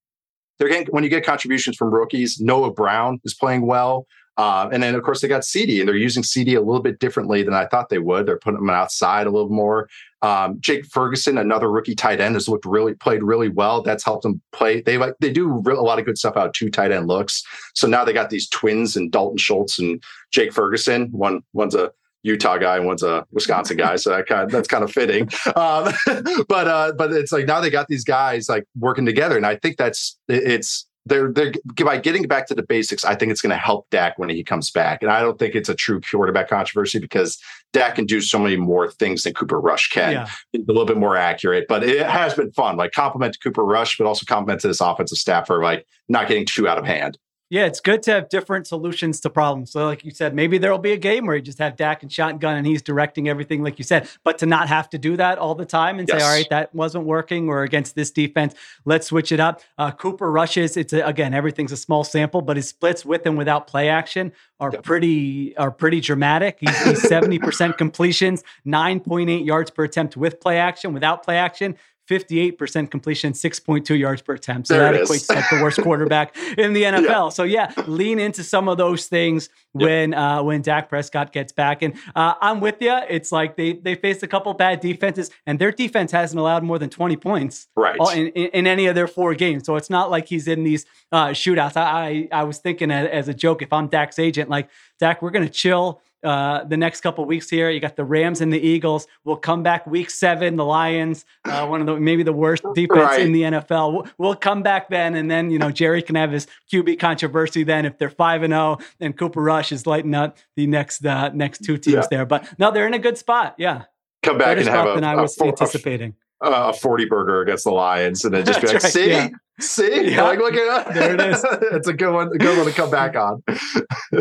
[0.59, 4.07] they're getting when you get contributions from rookies, Noah Brown is playing well.
[4.37, 6.99] Uh, and then of course they got CeeDee, and they're using CeeDee a little bit
[6.99, 8.27] differently than I thought they would.
[8.27, 9.89] They're putting them outside a little more.
[10.23, 13.83] Um, Jake Ferguson, another rookie tight end, has looked really played really well.
[13.83, 14.81] That's helped them play.
[14.81, 17.43] They like they do a lot of good stuff out two tight end looks.
[17.75, 21.09] So now they got these twins and Dalton Schultz and Jake Ferguson.
[21.13, 24.69] One one's a Utah guy and one's a Wisconsin guy, so that kind of, that's
[24.69, 25.31] kind of fitting.
[25.55, 25.93] Um,
[26.49, 29.57] but uh, but it's like now they got these guys like working together, and I
[29.57, 31.53] think that's it's they're they're
[31.85, 33.05] by getting back to the basics.
[33.05, 35.55] I think it's going to help Dak when he comes back, and I don't think
[35.55, 37.39] it's a true quarterback controversy because
[37.73, 40.13] Dak can do so many more things than Cooper Rush can.
[40.13, 40.29] Yeah.
[40.55, 42.77] a little bit more accurate, but it has been fun.
[42.77, 46.29] Like compliment to Cooper Rush, but also compliment to this offensive staff for like not
[46.29, 47.19] getting too out of hand.
[47.49, 49.71] Yeah, it's good to have different solutions to problems.
[49.71, 52.11] So, like you said, maybe there'll be a game where you just have Dak and
[52.11, 55.39] shotgun and he's directing everything, like you said, but to not have to do that
[55.39, 56.19] all the time and Yes.
[56.21, 58.53] say, all right, that wasn't working, or against this defense,
[58.85, 59.61] let's switch it up.
[59.79, 60.77] Uh, Cooper rushes.
[60.77, 64.33] It's a, again, everything's a small sample, but his splits with and without play action
[64.59, 64.83] are Yep.
[64.83, 66.57] pretty are pretty dramatic.
[66.59, 71.77] He's, he's 70% completions, 9.8 yards per attempt with play action, without play action.
[72.09, 74.69] 58% completion, 6.2 yards per attempt.
[74.69, 77.33] So There that equates to like the worst quarterback in the NFL.
[77.33, 81.83] So yeah, lean into some of those things when uh, when Dak Prescott gets back.
[81.83, 82.97] And uh, I'm with you.
[83.09, 86.79] It's like they they faced a couple bad defenses, and their defense hasn't allowed more
[86.79, 87.97] than 20 points Right.
[88.17, 89.65] in, in, in any of their four games.
[89.67, 91.77] So it's not like he's in these uh, shootouts.
[91.77, 95.21] I, I I was thinking as, as a joke, if I'm Dak's agent, like Dak,
[95.23, 96.01] we're gonna chill.
[96.27, 99.07] Uh, the next couple weeks here, you got the Rams and the Eagles.
[99.25, 100.57] We'll come back week seven.
[100.57, 103.21] The Lions, uh, one of the maybe the worst defense Right.
[103.21, 103.93] in the NFL.
[103.93, 107.63] We'll, we'll come back then, and then you know Jerry can have his QB controversy
[107.63, 111.31] then if they're five and zero, and Cooper Rush is lighting up the next uh,
[111.33, 112.07] next two teams Yeah.
[112.11, 112.27] there.
[112.27, 113.55] But no, they're in a good spot.
[113.57, 113.85] Yeah,
[114.25, 116.15] Come back better and have a, than I was four- anticipating.
[116.43, 119.29] a 40 burger against the Lions and then just be like, right, see, yeah.
[119.61, 120.23] see, Yeah.
[120.25, 120.95] like, look at that.
[120.95, 121.45] There it is.
[121.73, 123.43] it's a good one, a good one to come back on.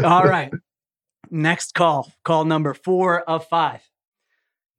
[0.04, 0.52] All right.
[1.36, 3.82] next call, call number four of five.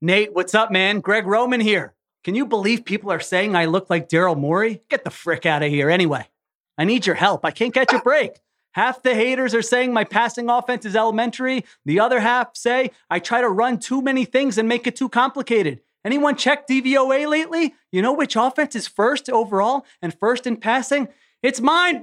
[0.00, 1.00] Nate, what's up, man?
[1.00, 1.94] Greg Roman here.
[2.24, 4.82] Can you believe people are saying I look like Daryl Morey?
[4.88, 5.88] Get the frick out of here.
[5.88, 6.26] Anyway,
[6.76, 7.44] I need your help.
[7.44, 8.32] I can't catch a break.
[8.72, 11.64] Half the haters are saying my passing offense is elementary.
[11.84, 15.08] The other half say I try to run too many things and make it too
[15.08, 15.80] complicated.
[16.04, 17.74] Anyone check DVOA lately?
[17.90, 21.08] You know which offense is first overall and first in passing?
[21.42, 22.02] It's mine.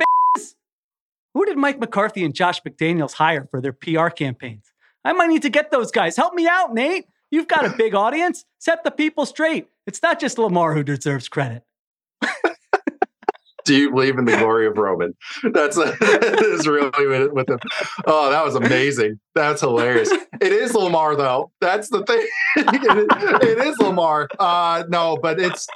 [1.33, 4.71] Who did Mike McCarthy and Josh McDaniels hire for their PR campaigns?
[5.03, 6.15] I might need to get those guys.
[6.15, 7.05] Help me out, Nate.
[7.31, 8.45] You've got a big audience.
[8.59, 9.67] Set the people straight.
[9.87, 11.63] It's not just Lamar who deserves credit.
[13.65, 15.15] Do you believe in the glory of Roman?
[15.53, 17.59] That's a, that is really with him.
[18.05, 19.19] Oh, that was amazing.
[19.35, 20.11] That's hilarious.
[20.11, 21.51] It is Lamar though.
[21.61, 22.27] That's the thing.
[22.57, 24.27] it, it is Lamar.
[24.37, 25.67] Uh, no, but it's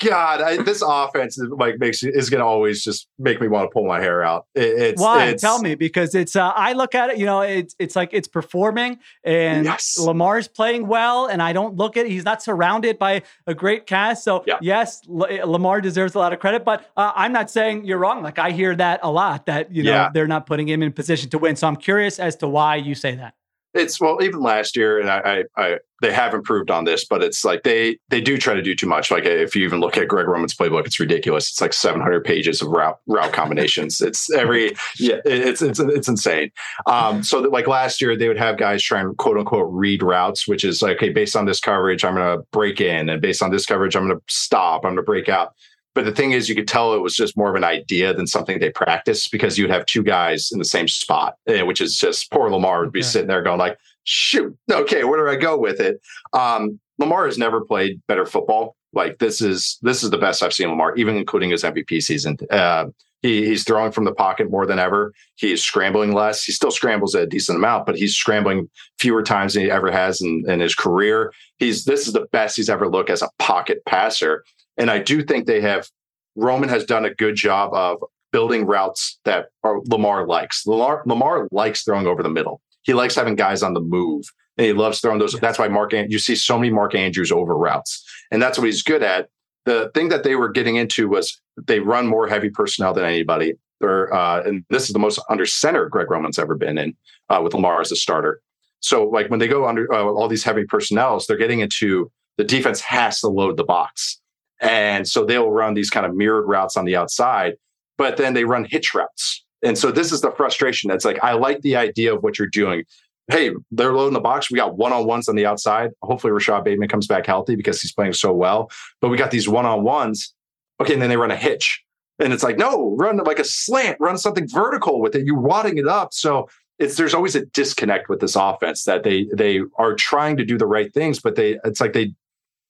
[0.00, 3.68] God, I, this offense is, like makes is going to always just make me want
[3.68, 4.46] to pull my hair out.
[4.54, 7.42] It, it's why it's, tell me because it's uh, I look at it, you know,
[7.42, 9.98] it's it's like it's performing and Yes.
[9.98, 14.24] Lamar's playing well, and I don't look at he's not surrounded by a great cast.
[14.24, 14.58] So Yeah.
[14.62, 18.22] yes, L- Lamar deserves a lot of credit, but uh, I'm not saying you're wrong.
[18.22, 20.10] Like I hear that a lot that you know Yeah.
[20.14, 21.56] they're not putting him in position to win.
[21.56, 23.34] So I'm curious as to why you say that.
[23.74, 27.22] It's well even last year and I, I i they have improved on this but
[27.22, 29.10] it's like they they do try to do too much.
[29.10, 31.50] Like if you even look at greg roman's playbook it's ridiculous.
[31.50, 34.00] It's like 700 pages of route route combinations.
[34.10, 36.50] It's every yeah it's it's it's insane.
[36.86, 40.02] Um so that like last year they would have guys try and quote unquote read
[40.02, 43.42] routes which is like okay based on this coverage i'm to break in and based
[43.42, 45.54] on this coverage i'm to stop i'm to break out
[46.00, 48.26] but the thing is, you could tell it was just more of an idea than
[48.26, 51.98] something they practiced because you'd have two guys in the same spot, eh, which is
[51.98, 53.06] just poor Lamar would be Okay.
[53.08, 56.00] sitting there going like, "Shoot, okay, where do I go with it?"
[56.32, 58.76] Um, Lamar has never played better football.
[58.94, 62.38] Like this is this is the best I've seen Lamar, even including his MVP season.
[62.50, 62.86] Uh,
[63.20, 65.12] he, he's throwing from the pocket more than ever.
[65.36, 66.42] He's scrambling less.
[66.42, 70.22] He still scrambles a decent amount, but he's scrambling fewer times than he ever has
[70.22, 71.30] in, in his career.
[71.58, 74.44] He's this is the best he's ever looked as a pocket passer.
[74.80, 75.88] And I do think they have
[76.36, 80.66] Roman has done a good job of building routes that are Lamar likes.
[80.66, 82.62] Lamar, Lamar likes throwing over the middle.
[82.82, 84.24] He likes having guys on the move.
[84.56, 85.34] And he loves throwing those.
[85.34, 88.02] That's why Mark you see so many Mark Andrews over routes.
[88.30, 89.28] And that's what he's good at.
[89.66, 93.54] The thing that they were getting into was they run more heavy personnel than anybody.
[93.80, 96.96] They're, uh, and this is the most under center Greg Roman's ever been in
[97.28, 98.40] uh, with Lamar as a starter.
[98.80, 102.44] So like when they go under uh, all these heavy personnels, they're getting into the
[102.44, 104.20] defense has to load the box.
[104.60, 107.54] And so they'll run these kind of mirrored routes on the outside,
[107.96, 109.44] but then they run hitch routes.
[109.62, 110.88] And so this is the frustration.
[110.88, 112.84] That's like, I like the idea of what you're doing.
[113.28, 114.50] Hey, they're loading the box.
[114.50, 115.90] We got one on ones on the outside.
[116.02, 118.70] Hopefully, Rashod Bateman comes back healthy because he's playing so well.
[119.00, 120.34] But we got these one on ones.
[120.80, 120.94] Okay.
[120.94, 121.84] And then they run a hitch.
[122.18, 125.24] And it's like, no, run like a slant, run something vertical with it.
[125.24, 126.12] You're wadding it up.
[126.12, 130.44] So it's there's always a disconnect with this offense that they they are trying to
[130.44, 132.14] do the right things, but they it's like they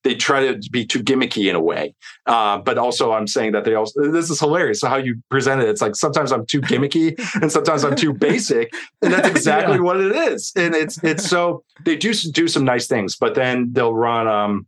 [0.03, 1.95] they try to be too gimmicky in a way.
[2.27, 4.81] Uh, but also, I'm saying that they also this is hilarious.
[4.81, 8.13] So how you present it, it's like sometimes I'm too gimmicky and sometimes I'm too
[8.13, 9.83] basic, and that's exactly Yeah.
[9.83, 10.53] what it is.
[10.57, 14.67] And it's it's so they do do some nice things, but then they'll run um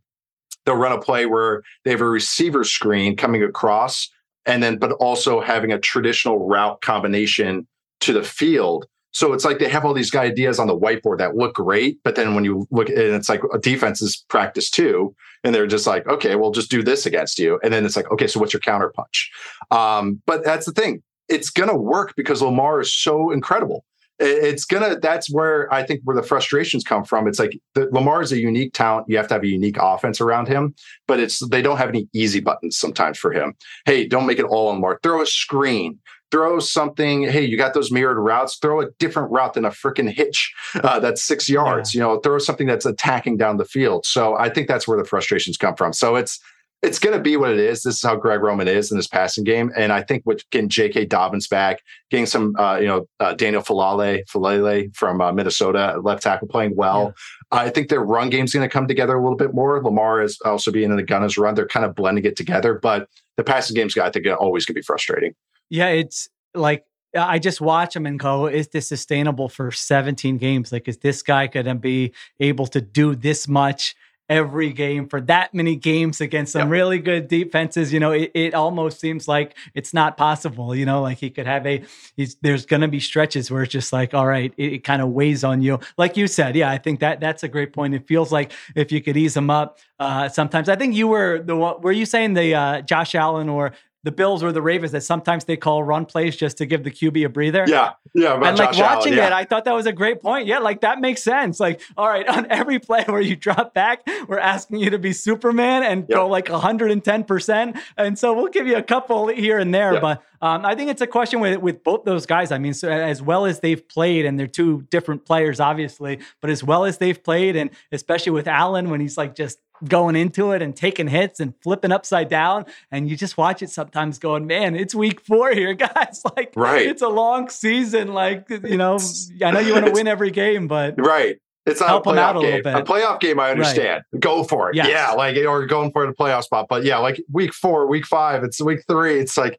[0.65, 4.09] they'll run a play where they have a receiver screen coming across,
[4.45, 7.67] and then but also having a traditional route combination
[8.01, 8.85] to the field.
[9.13, 12.15] So it's like they have all these ideas on the whiteboard that look great, but
[12.15, 15.85] then when you look, and it's like a defense is practice too, and they're just
[15.85, 18.53] like, okay, we'll just do this against you, and then it's like, okay, so what's
[18.53, 19.31] your counter punch?
[19.69, 23.85] Um, but that's the thing; it's gonna work because Lamar is so incredible.
[24.19, 24.99] It's gonna.
[24.99, 27.27] That's where I think where the frustrations come from.
[27.27, 29.07] It's like the, Lamar is a unique talent.
[29.09, 30.73] You have to have a unique offense around him,
[31.07, 33.53] but it's they don't have any easy buttons sometimes for him.
[33.85, 34.99] Hey, don't make it all on Lamar.
[35.03, 35.99] Throw a screen
[36.33, 37.29] throw something.
[37.29, 38.55] Hey, you got those mirrored routes.
[38.55, 40.51] Throw a different route than a freaking hitch
[40.83, 41.93] uh, that's six yards.
[41.93, 44.07] You know, throw something that's attacking down the field.
[44.07, 45.93] So I think that's where the frustrations come from.
[45.93, 46.39] So it's
[46.81, 47.83] it's going to be what it is.
[47.83, 50.69] This is how Greg Roman is in this passing game, and I think with getting
[50.69, 51.05] J.K.
[51.05, 56.23] Dobbins back, getting some, uh, you know, uh, Daniel Faalele, Faalele from uh, Minnesota, left
[56.23, 57.13] tackle playing well.
[57.51, 59.81] I think their run game's going to come together a little bit more.
[59.81, 61.55] Lamar is also being in the Gunners run.
[61.55, 64.79] They're kind of blending it together, but the passing game's, I think, always going to
[64.79, 65.35] be frustrating.
[65.73, 66.85] Yeah, it's like
[67.17, 70.71] I just watch him and go, is this sustainable for 17 games?
[70.71, 73.95] Like, is this guy going to be able to do this much
[74.29, 76.73] every game for that many games against some Yeah.
[76.77, 77.91] really good defenses?
[77.91, 80.75] You know, it, it almost seems like it's not possible.
[80.75, 81.83] You know, like he could have a,
[82.15, 85.01] he's, there's going to be stretches where it's just like, all right, it, it kind
[85.01, 85.79] of weighs on you.
[85.97, 87.93] Like you said, yeah, I think that that's a great point.
[87.95, 91.39] It feels like if you could ease him up, uh, sometimes I think you were
[91.43, 94.91] the one, were you saying the uh, Josh Allen or the Bills or the Ravens
[94.91, 97.65] that sometimes they call run plays just to give the QB a breather.
[97.67, 98.33] Yeah, yeah.
[98.33, 99.27] and like Josh watching Allen, yeah.
[99.27, 100.47] it, I thought that was a great point.
[100.47, 101.59] Yeah, like that makes sense.
[101.59, 105.13] Like, all right, on every play where you drop back, we're asking you to be
[105.13, 106.17] Superman and Yep.
[106.17, 107.79] go like 110%.
[107.97, 109.93] And so we'll give you a couple here and there.
[109.93, 110.01] Yep.
[110.01, 112.51] But um, I think it's a question with, with both those guys.
[112.51, 116.49] I mean, so as well as they've played, and they're two different players, obviously, but
[116.49, 120.51] as well as they've played, and especially with Allen when he's like just going into
[120.51, 122.65] it and taking hits and flipping upside down.
[122.91, 126.21] And you just watch it sometimes going, man, it's week four here, guys.
[126.35, 126.85] Like, Right.
[126.87, 128.13] it's a long season.
[128.13, 128.97] Like, you know,
[129.43, 131.37] I know you want to win every game, but Right.
[131.65, 132.61] It's not Help a playoff game.
[132.63, 132.75] bit.
[132.75, 134.03] A playoff game, I understand.
[134.19, 134.75] Go for it.
[134.75, 134.89] Yes.
[134.89, 136.65] Yeah, like or going for the playoff spot.
[136.67, 139.17] But yeah, like week four, week five, it's week three.
[139.19, 139.57] It's like,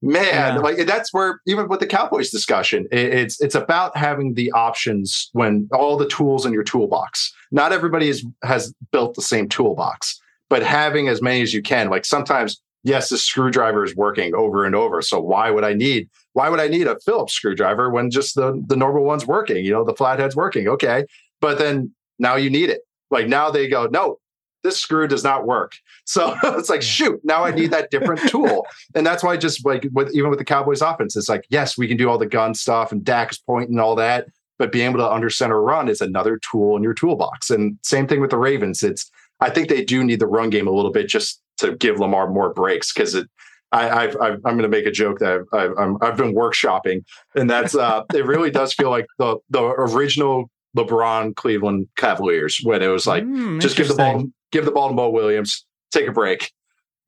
[0.00, 0.58] man, Yeah.
[0.58, 5.28] like that's where even with the Cowboys discussion, it, it's it's about having the options
[5.32, 7.32] when all the tools in your toolbox.
[7.50, 11.90] Not everybody is, has built the same toolbox, but having as many as you can.
[11.90, 15.02] Like sometimes, yes, the screwdriver is working over and over.
[15.02, 18.62] So why would I need why would I need a Phillips screwdriver when just the
[18.66, 19.64] the normal one's working?
[19.64, 20.68] You know, the flathead's working.
[20.68, 21.04] Okay.
[21.40, 22.82] But then now you need it.
[23.10, 24.18] Like now they go, no,
[24.62, 25.72] this screw does not work.
[26.10, 28.66] So it's like, shoot, now I need that different tool.
[28.96, 31.86] And that's why just like with even with the Cowboys offense, it's like, yes, we
[31.86, 34.26] can do all the gun stuff and Dak's point and all that,
[34.60, 37.48] but being able to under center run is another tool in your toolbox.
[37.48, 38.82] And same thing with the Ravens.
[38.82, 41.98] It's I think they do need the run game a little bit just to give
[41.98, 43.26] Lamar more breaks because it
[43.72, 46.34] I, I've, I've, I'm going to make a joke that I've, I've, I'm, I've been
[46.34, 47.04] workshopping,
[47.36, 48.26] and that's uh, it.
[48.26, 53.60] Really does feel like the the original LeBron Cleveland Cavaliers when it was like Mm,
[53.60, 56.52] just give the ball give the ball to Mo Williams, take a break.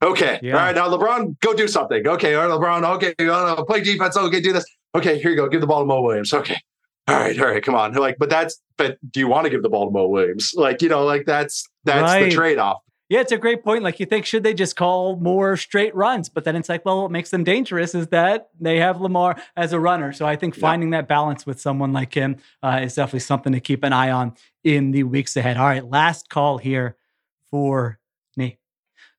[0.03, 0.55] Okay, Yeah.
[0.55, 2.07] all right now LeBron, go do something.
[2.07, 4.17] Okay, all right, LeBron, okay, oh, play defense.
[4.17, 4.65] Okay, do this.
[4.95, 5.49] Okay, here you go.
[5.49, 6.33] Give the ball to Mo Williams.
[6.33, 6.59] Okay.
[7.09, 7.93] All right, all right, come on.
[7.95, 10.53] Like, but that's but do you want to give the ball to Mo Williams?
[10.55, 12.25] Like, you know, like that's that's Right.
[12.25, 12.79] the trade-off.
[13.09, 13.83] Yeah, it's a great point.
[13.83, 16.29] Like you think, should they just call more straight runs?
[16.31, 19.75] But then it's like, well, what makes them dangerous is that they have Lamar as
[19.75, 20.13] a runner.
[20.13, 20.61] So I think Yeah.
[20.63, 24.11] finding that balance with someone like him uh, is definitely something to keep an eye
[24.11, 24.33] on
[24.65, 25.59] in the weeks ahead.
[25.59, 26.97] All right, last call here
[27.51, 27.99] for
[28.37, 28.59] Nate.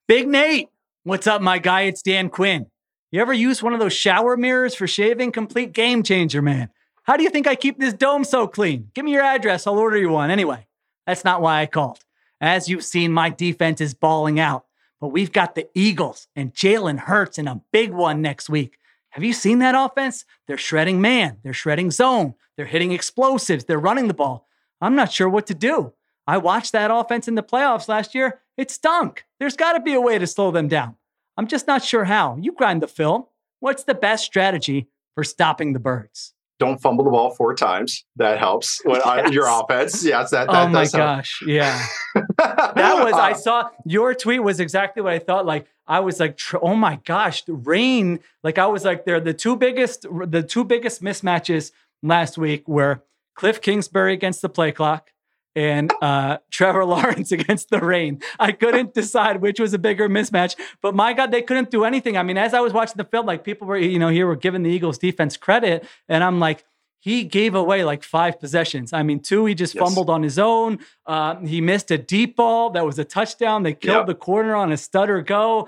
[0.08, 0.70] Big Nate,
[1.04, 1.82] what's up, my guy?
[1.82, 2.66] It's Dan Quinn.
[3.12, 5.32] You ever use one of those shower mirrors for shaving?
[5.32, 6.70] Complete game changer, man.
[7.04, 8.90] How do you think I keep this dome so clean?
[8.94, 9.68] Give me your address.
[9.68, 10.32] I'll order you one.
[10.32, 10.68] Anyway,
[11.06, 12.00] that's not why I called.
[12.40, 14.66] As you've seen, my defense is balling out,
[15.02, 18.78] but we've got the Eagles and Jalen Hurts in a big one next week.
[19.10, 20.24] Have you seen that offense?
[20.48, 24.48] They're shredding man, they're shredding zone, they're hitting explosives, they're running the ball.
[24.80, 25.94] I'm not sure what to do.
[26.26, 28.40] I watched that offense in the playoffs last year.
[28.56, 29.26] It stunk.
[29.40, 30.96] There's got to be a way to slow them down.
[31.36, 32.38] I'm just not sure how.
[32.40, 33.26] You grind the film.
[33.60, 36.33] What's the best strategy for stopping the birds?
[36.64, 38.06] Don't fumble the ball four times.
[38.16, 38.80] That helps.
[38.86, 41.18] When, uh, your offense, yes, that, that oh my does help.
[41.18, 41.44] gosh.
[41.46, 41.86] Yeah.
[42.38, 45.46] that was I Uh, saw your tweet was exactly what I thought.
[45.46, 48.20] Like I was like, oh my gosh, the rain.
[48.44, 51.72] Like I was like, they're the two biggest, the two biggest mismatches
[52.02, 53.04] last week were
[53.36, 55.10] Cliff Kingsbury against the play clock
[55.56, 58.22] and uh, Trevor Lawrence against the rain.
[58.40, 62.18] I couldn't decide which was a bigger mismatch, but my God, they couldn't do anything.
[62.18, 64.36] I mean, as I was watching the film, like people were, you know, here were
[64.36, 66.66] giving the Eagles defense credit, and I'm like.
[67.04, 68.94] He gave away like five possessions.
[68.94, 69.84] I mean, two, he just Yes.
[69.84, 70.80] fumbled on his own.
[71.06, 73.64] Uh, he missed a deep ball that was a touchdown.
[73.64, 74.08] They killed Yep.
[74.08, 75.68] the corner on a stutter go.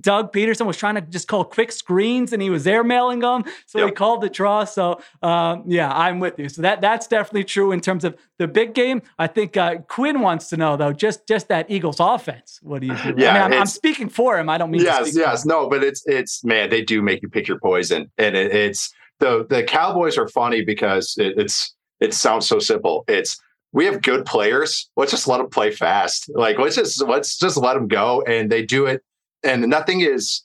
[0.00, 3.84] Doug Pederson was trying to just call quick screens, and he was airmailing them, so
[3.86, 4.64] he called the draw.
[4.64, 6.48] So um, yeah, I'm with you.
[6.50, 9.00] So that that's definitely true in terms of the big game.
[9.18, 12.60] I think uh, Quinn wants to know though, just just that Eagles offense.
[12.62, 13.18] What do you think?
[13.18, 14.48] Yeah, I mean, I'm, I'm speaking for him.
[14.48, 17.28] I don't mean to yes, yes, no, but it's it's man, they do make you
[17.28, 22.14] pick your poison, and it, it's the the Cowboys are funny because it, it's it
[22.14, 23.04] sounds so simple.
[23.08, 23.40] It's
[23.72, 24.88] we have good players.
[24.96, 26.30] Let's just let them play fast.
[26.34, 29.02] Like let's just let's just let them go, and they do it,
[29.42, 30.42] and nothing is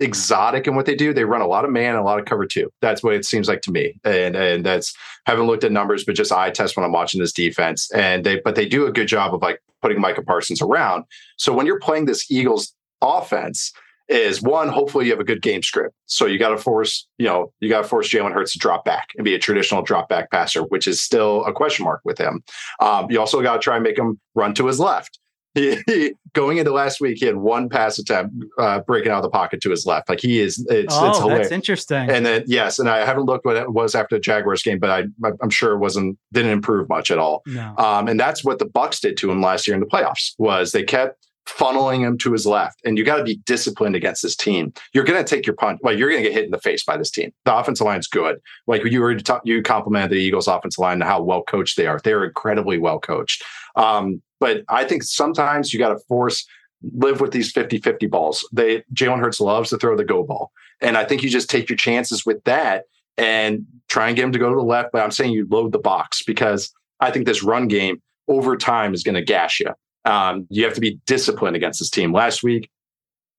[0.00, 1.12] exotic in what they do.
[1.12, 2.70] They run a lot of man and a lot of cover two.
[2.80, 3.98] That's what it seems like to me.
[4.04, 4.94] And and that's
[5.26, 7.90] haven't looked at numbers, but just eye test when I'm watching this defense.
[7.92, 11.04] And they but they do a good job of like putting Micah Parsons around.
[11.36, 13.72] So when you're playing this Eagles offense,
[14.08, 15.94] is one, hopefully you have a good game script.
[16.06, 18.84] So you got to force, you know, you got to force Jalen Hurts to drop
[18.84, 22.18] back and be a traditional drop back passer, which is still a question mark with
[22.18, 22.42] him.
[22.80, 25.18] Um, you also got to try and make him run to his left.
[25.54, 29.22] He, he- going into last week, he had one pass attempt uh, breaking out of
[29.24, 30.08] the pocket to his left.
[30.08, 31.46] Like he is, it's, Oh, it's hilarious.
[31.48, 32.08] that's interesting.
[32.10, 34.90] And then yes, and I haven't looked what it was after the Jaguars game, but
[34.90, 35.04] I,
[35.42, 37.42] I'm sure it wasn't didn't improve much at all.
[37.46, 37.74] no.
[37.76, 40.34] Um, and that's what the Bucs did to him last year in the playoffs.
[40.38, 44.22] Was they kept funneling him to his left, and you got to be disciplined against
[44.22, 44.72] this team.
[44.92, 45.80] You're going to take your punch.
[45.82, 47.32] Like you're going to get hit in the face by this team.
[47.44, 48.38] The offensive line's good.
[48.66, 52.00] Like you already you complimented the Eagles' offensive line and how well coached they are.
[52.02, 53.42] They're incredibly well coached.
[53.76, 56.46] Um, but I think sometimes you got to force
[56.92, 58.46] live with these 50 50 balls.
[58.52, 60.52] They Jalen Hurts loves to throw the go ball.
[60.80, 62.84] And I think you just take your chances with that
[63.16, 64.92] and try and get him to go to the left.
[64.92, 68.94] But I'm saying you load the box because I think this run game over time
[68.94, 69.72] is going to gash you.
[70.08, 72.12] Um, you have to be disciplined against this team.
[72.12, 72.70] Last week,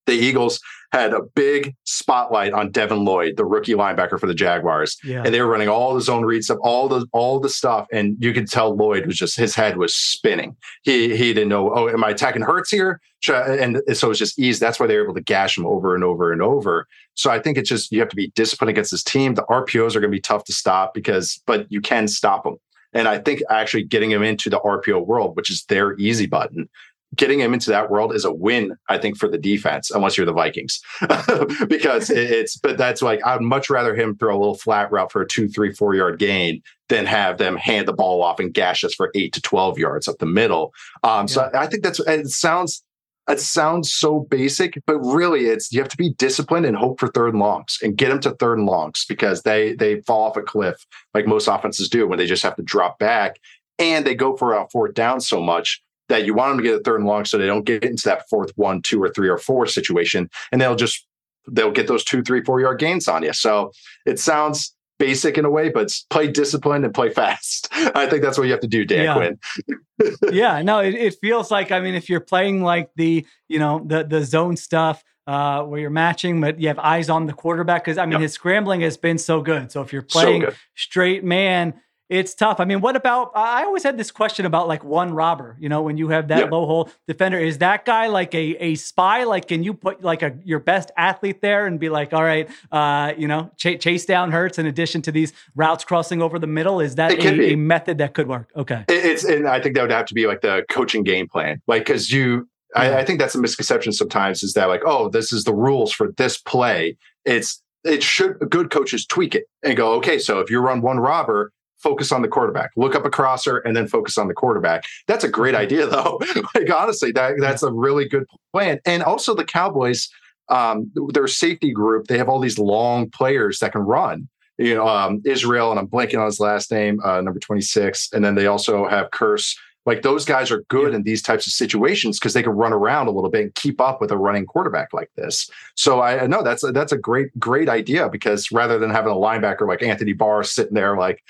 [0.06, 0.60] the Eagles
[0.92, 5.22] had a big spotlight on Devin Lloyd, the rookie linebacker for the Jaguars, yeah.
[5.24, 8.16] and they were running all the zone read stuff, all the all the stuff, and
[8.18, 10.56] you could tell Lloyd was just his head was spinning.
[10.82, 11.72] He he didn't know.
[11.72, 13.00] Oh, am I attacking Hurts here?
[13.28, 14.58] And so it's just easy.
[14.58, 16.86] That's why they were able to gash him over and over and over.
[17.14, 19.34] So I think it's just you have to be disciplined against this team.
[19.34, 22.56] The RPOs are going to be tough to stop because, but you can stop them.
[22.92, 26.68] And I think actually getting him into the RPO world, which is their easy button,
[27.16, 30.26] getting him into that world is a win, I think, for the defense, unless you're
[30.26, 30.80] the Vikings.
[31.68, 35.22] because it's, but that's like, I'd much rather him throw a little flat route for
[35.22, 38.84] a two, three, four yard gain than have them hand the ball off and gash
[38.84, 40.72] us for eight to 12 yards up the middle.
[41.02, 41.26] Um, yeah.
[41.26, 42.84] So I think that's, it sounds,
[43.30, 47.08] it sounds so basic, but really it's, you have to be disciplined and hope for
[47.08, 50.36] third and longs and get them to third and longs because they, they fall off
[50.36, 53.38] a cliff like most offenses do when they just have to drop back
[53.78, 56.80] and they go for a fourth down so much that you want them to get
[56.80, 59.28] a third and long so they don't get into that fourth one, two, or three
[59.28, 60.28] or four situation.
[60.52, 61.06] And they'll just
[61.48, 63.32] they'll get those two, three, four yard gains on you.
[63.32, 63.72] So
[64.06, 67.68] it sounds basic in a way, but play disciplined and play fast.
[67.72, 69.14] I think that's what you have to do, Dan yeah.
[69.14, 70.14] Quinn.
[70.32, 73.82] yeah, no, it, it, feels like I mean, if you're playing like the you know
[73.84, 75.02] the the zone stuff.
[75.26, 78.22] Uh, where you're matching, but you have eyes on the quarterback because I mean yep.
[78.22, 79.70] his scrambling has been so good.
[79.70, 81.74] So if you're playing so straight man,
[82.10, 82.58] it's tough.
[82.58, 83.30] I mean, what about?
[83.36, 85.56] I always had this question about like one robber.
[85.60, 88.74] You know, when you have that low hole defender, is that guy like a a
[88.74, 89.22] spy?
[89.24, 92.50] Like, can you put like a your best athlete there and be like, all right,
[92.72, 96.48] uh, you know, ch- chase down Hurts in addition to these routes crossing over the
[96.48, 96.80] middle?
[96.80, 98.50] Is that a, a, method that could work?
[98.56, 101.62] Okay, it's and I think that would have to be like the coaching game plan,
[101.66, 102.48] like because you.
[102.76, 105.92] I, I think that's a misconception sometimes is that like, oh, this is the rules
[105.92, 106.96] for this play.
[107.24, 111.00] It's it should good coaches tweak it and go, okay, so if you run one
[111.00, 111.52] robber,
[111.82, 112.70] focus on the quarterback.
[112.76, 114.84] Look up a crosser and then focus on the quarterback.
[115.06, 115.62] That's a great mm-hmm.
[115.62, 116.20] idea, though.
[116.54, 118.80] like honestly, that that's a really good plan.
[118.84, 120.08] And also the Cowboys,
[120.48, 124.28] um, their safety group, they have all these long players that can run.
[124.58, 128.10] You know, um, Israel, and I'm blanking on his last name, uh, number 26.
[128.12, 129.56] And then they also have Kearse.
[129.86, 130.96] Like those guys are good yeah.
[130.96, 133.80] in these types of situations because they can run around a little bit and keep
[133.80, 135.48] up with a running quarterback like this.
[135.74, 139.16] So I know that's a, that's a great great idea because rather than having a
[139.16, 141.24] linebacker like Anthony Barr sitting there like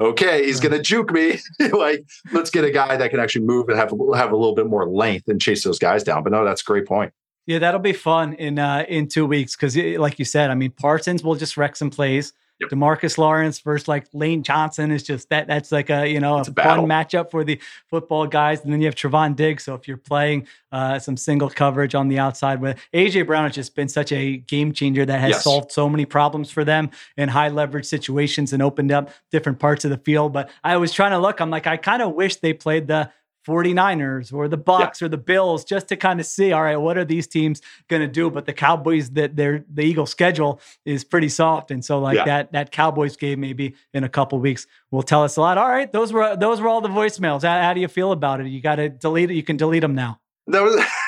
[0.00, 1.38] okay, he's going to juke me.
[1.72, 4.66] like, let's get a guy that can actually move and have have a little bit
[4.66, 6.22] more length and chase those guys down.
[6.22, 7.12] But no, that's a great point.
[7.46, 10.70] Yeah, that'll be fun in uh, in two weeks because, like you said, I mean,
[10.70, 12.32] Parsons will just wreck some plays.
[12.60, 12.70] Yep.
[12.70, 15.48] Demarcus Lawrence versus like Lane Johnson is just that.
[15.48, 18.62] That's like a you know a, a fun matchup for the football guys.
[18.62, 19.64] And then you have Trevon Diggs.
[19.64, 23.54] So if you're playing uh, some single coverage on the outside with AJ Brown, has
[23.54, 25.44] just been such a game changer that has yes.
[25.44, 29.84] solved so many problems for them in high leverage situations and opened up different parts
[29.84, 30.32] of the field.
[30.32, 31.40] But I was trying to look.
[31.40, 33.10] I'm like, I kind of wish they played the
[33.46, 35.06] 49ers or the Bucs yeah.
[35.06, 38.02] or the Bills just to kind of see, all right, what are these teams going
[38.02, 38.30] to do?
[38.30, 41.70] But the Cowboys that their the Eagles schedule is pretty soft.
[41.70, 42.24] And so like yeah.
[42.24, 45.58] that that Cowboys game maybe in a couple weeks will tell us a lot.
[45.58, 47.42] All right, those were those were all the voicemails.
[47.42, 48.46] How, how do you feel about it?
[48.46, 49.34] You got to delete it.
[49.34, 50.20] You can delete them now.
[50.46, 50.82] That was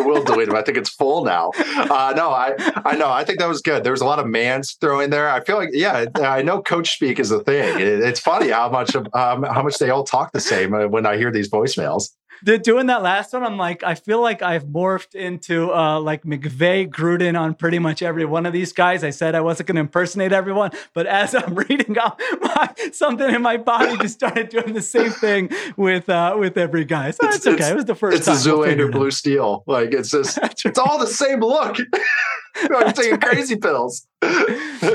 [0.00, 0.56] I will delete them.
[0.56, 1.50] I think it's full now.
[1.56, 3.10] Uh, no, I I know.
[3.10, 3.84] I think that was good.
[3.84, 5.28] There was a lot of man's throw in there.
[5.28, 7.80] I feel like yeah, I know coach speak is a thing.
[7.80, 11.06] It, it's funny how much um, how much they all talk the same uh, when
[11.06, 12.10] I hear these voicemails
[12.44, 16.88] doing that last one, I'm like, I feel like I've morphed into uh, like McVay
[16.88, 19.04] Gruden on pretty much every one of these guys.
[19.04, 23.34] I said I wasn't going to impersonate everyone, but as I'm reading out, my, something
[23.34, 27.10] in my body just started doing the same thing with uh, with every guy.
[27.10, 27.70] So it's, it's okay.
[27.70, 28.36] It was the first it's time.
[28.36, 29.64] It's a Zoolander Blue Steel.
[29.66, 31.76] Like it's just, it's all the same look.
[32.56, 33.20] I'm taking right.
[33.20, 34.06] crazy pills.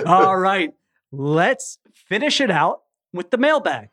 [0.05, 0.71] all right,
[1.11, 2.81] let's finish it out
[3.13, 3.89] with the mailbag.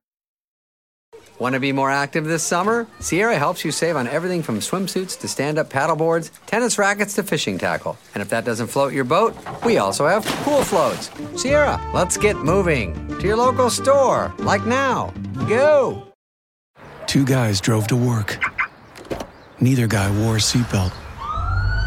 [1.39, 2.86] Want to be more active this summer?
[2.99, 7.24] Sierra helps you save on everything from swimsuits to stand up paddleboards, tennis rackets to
[7.24, 7.97] fishing tackle.
[8.14, 9.36] And if that doesn't float your boat,
[9.66, 11.10] we also have pool floats.
[11.36, 15.12] Sierra, let's get moving to your local store, like now.
[15.49, 16.04] Go!
[17.08, 18.38] Two guys drove to work.
[19.60, 20.91] Neither guy wore a seatbelt.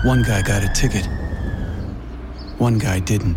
[0.04, 1.06] One guy got a ticket.
[2.58, 3.36] One guy didn't.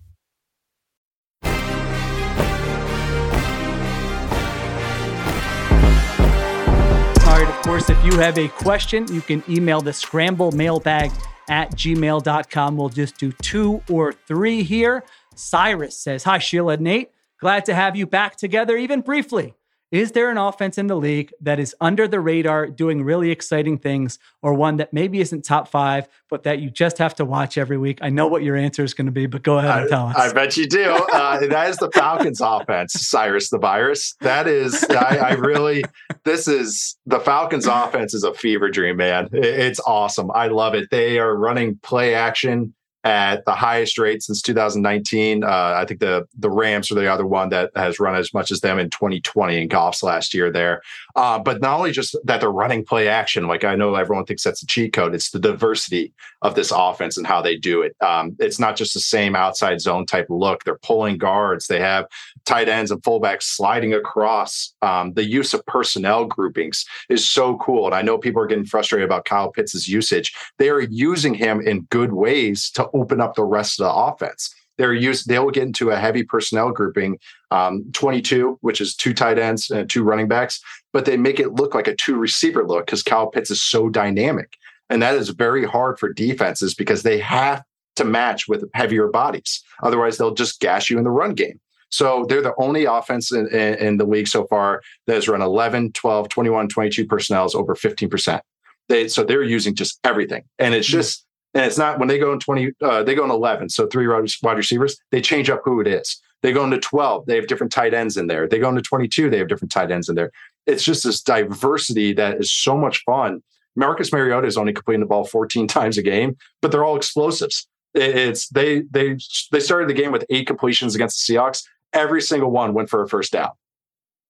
[7.71, 11.09] Course, if you have a question, you can email the scramble mailbag
[11.47, 12.75] at gmail.com.
[12.75, 15.05] We'll just do two or three here.
[15.35, 17.11] Cyrus says, Hi, Sheila Nate.
[17.39, 19.53] Glad to have you back together, even briefly.
[19.91, 23.77] Is there an offense in the league that is under the radar doing really exciting
[23.77, 27.57] things, or one that maybe isn't top five, but that you just have to watch
[27.57, 27.99] every week?
[28.01, 30.15] I know what your answer is going to be, but go ahead and tell us.
[30.15, 30.91] I bet you do.
[31.11, 34.15] Uh, that is the Falcons offense, Cyrus the virus.
[34.21, 35.83] That is, I, I, really,
[36.23, 39.27] this is the Falcons offense is a fever dream, man.
[39.33, 40.31] It's awesome.
[40.33, 40.89] I love it.
[40.89, 42.73] They are running play action
[43.03, 45.43] at the highest rate since 2019.
[45.43, 48.51] Uh, I think the the Rams are the other one that has run as much
[48.51, 50.81] as them in 2020 in Goff's last year there.
[51.15, 54.43] Uh, but not only just that they're running play action, like I know everyone thinks
[54.43, 55.13] that's a cheat code.
[55.13, 57.95] It's the diversity of this offense and how they do it.
[58.01, 60.63] Um, it's not just the same outside zone type look.
[60.63, 61.67] They're pulling guards.
[61.67, 62.05] They have
[62.45, 64.73] tight ends and fullbacks sliding across.
[64.81, 67.85] Um, the use of personnel groupings is so cool.
[67.85, 70.33] And I know people are getting frustrated about Kyle Pitts' usage.
[70.57, 74.53] They are using him in good ways to open up the rest of the offense.
[74.81, 77.19] They're used, they'll get into a heavy personnel grouping,
[77.51, 80.59] um, 22, which is two tight ends and two running backs,
[80.91, 83.89] but they make it look like a two receiver look because Kyle Pitts is so
[83.89, 84.55] dynamic.
[84.89, 87.61] And that is very hard for defenses because they have
[87.97, 89.63] to match with heavier bodies.
[89.83, 91.59] Otherwise, they'll just gash you in the run game.
[91.91, 95.43] So they're the only offense in, in, in, the league so far that has run
[95.43, 98.41] 11, 12, 21, 22 personnels over 15%.
[98.89, 100.43] They, so they're using just everything.
[100.57, 101.23] And it's just,
[101.53, 103.69] and it's not when they go in 20, uh, they go in 11.
[103.69, 106.21] So three wide receivers, they change up who it is.
[106.41, 108.47] They go into 12, they have different tight ends in there.
[108.47, 110.31] They go into 22, they have different tight ends in there.
[110.65, 113.43] It's just this diversity that is so much fun.
[113.75, 117.67] Marcus Mariota is only completing the ball 14 times a game, but they're all explosives.
[117.93, 119.17] It's they they
[119.51, 121.63] they started the game with eight completions against the Seahawks.
[121.91, 123.49] Every single one went for a first down.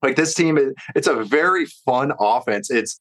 [0.01, 2.71] Like this team, it's a very fun offense.
[2.71, 2.99] It's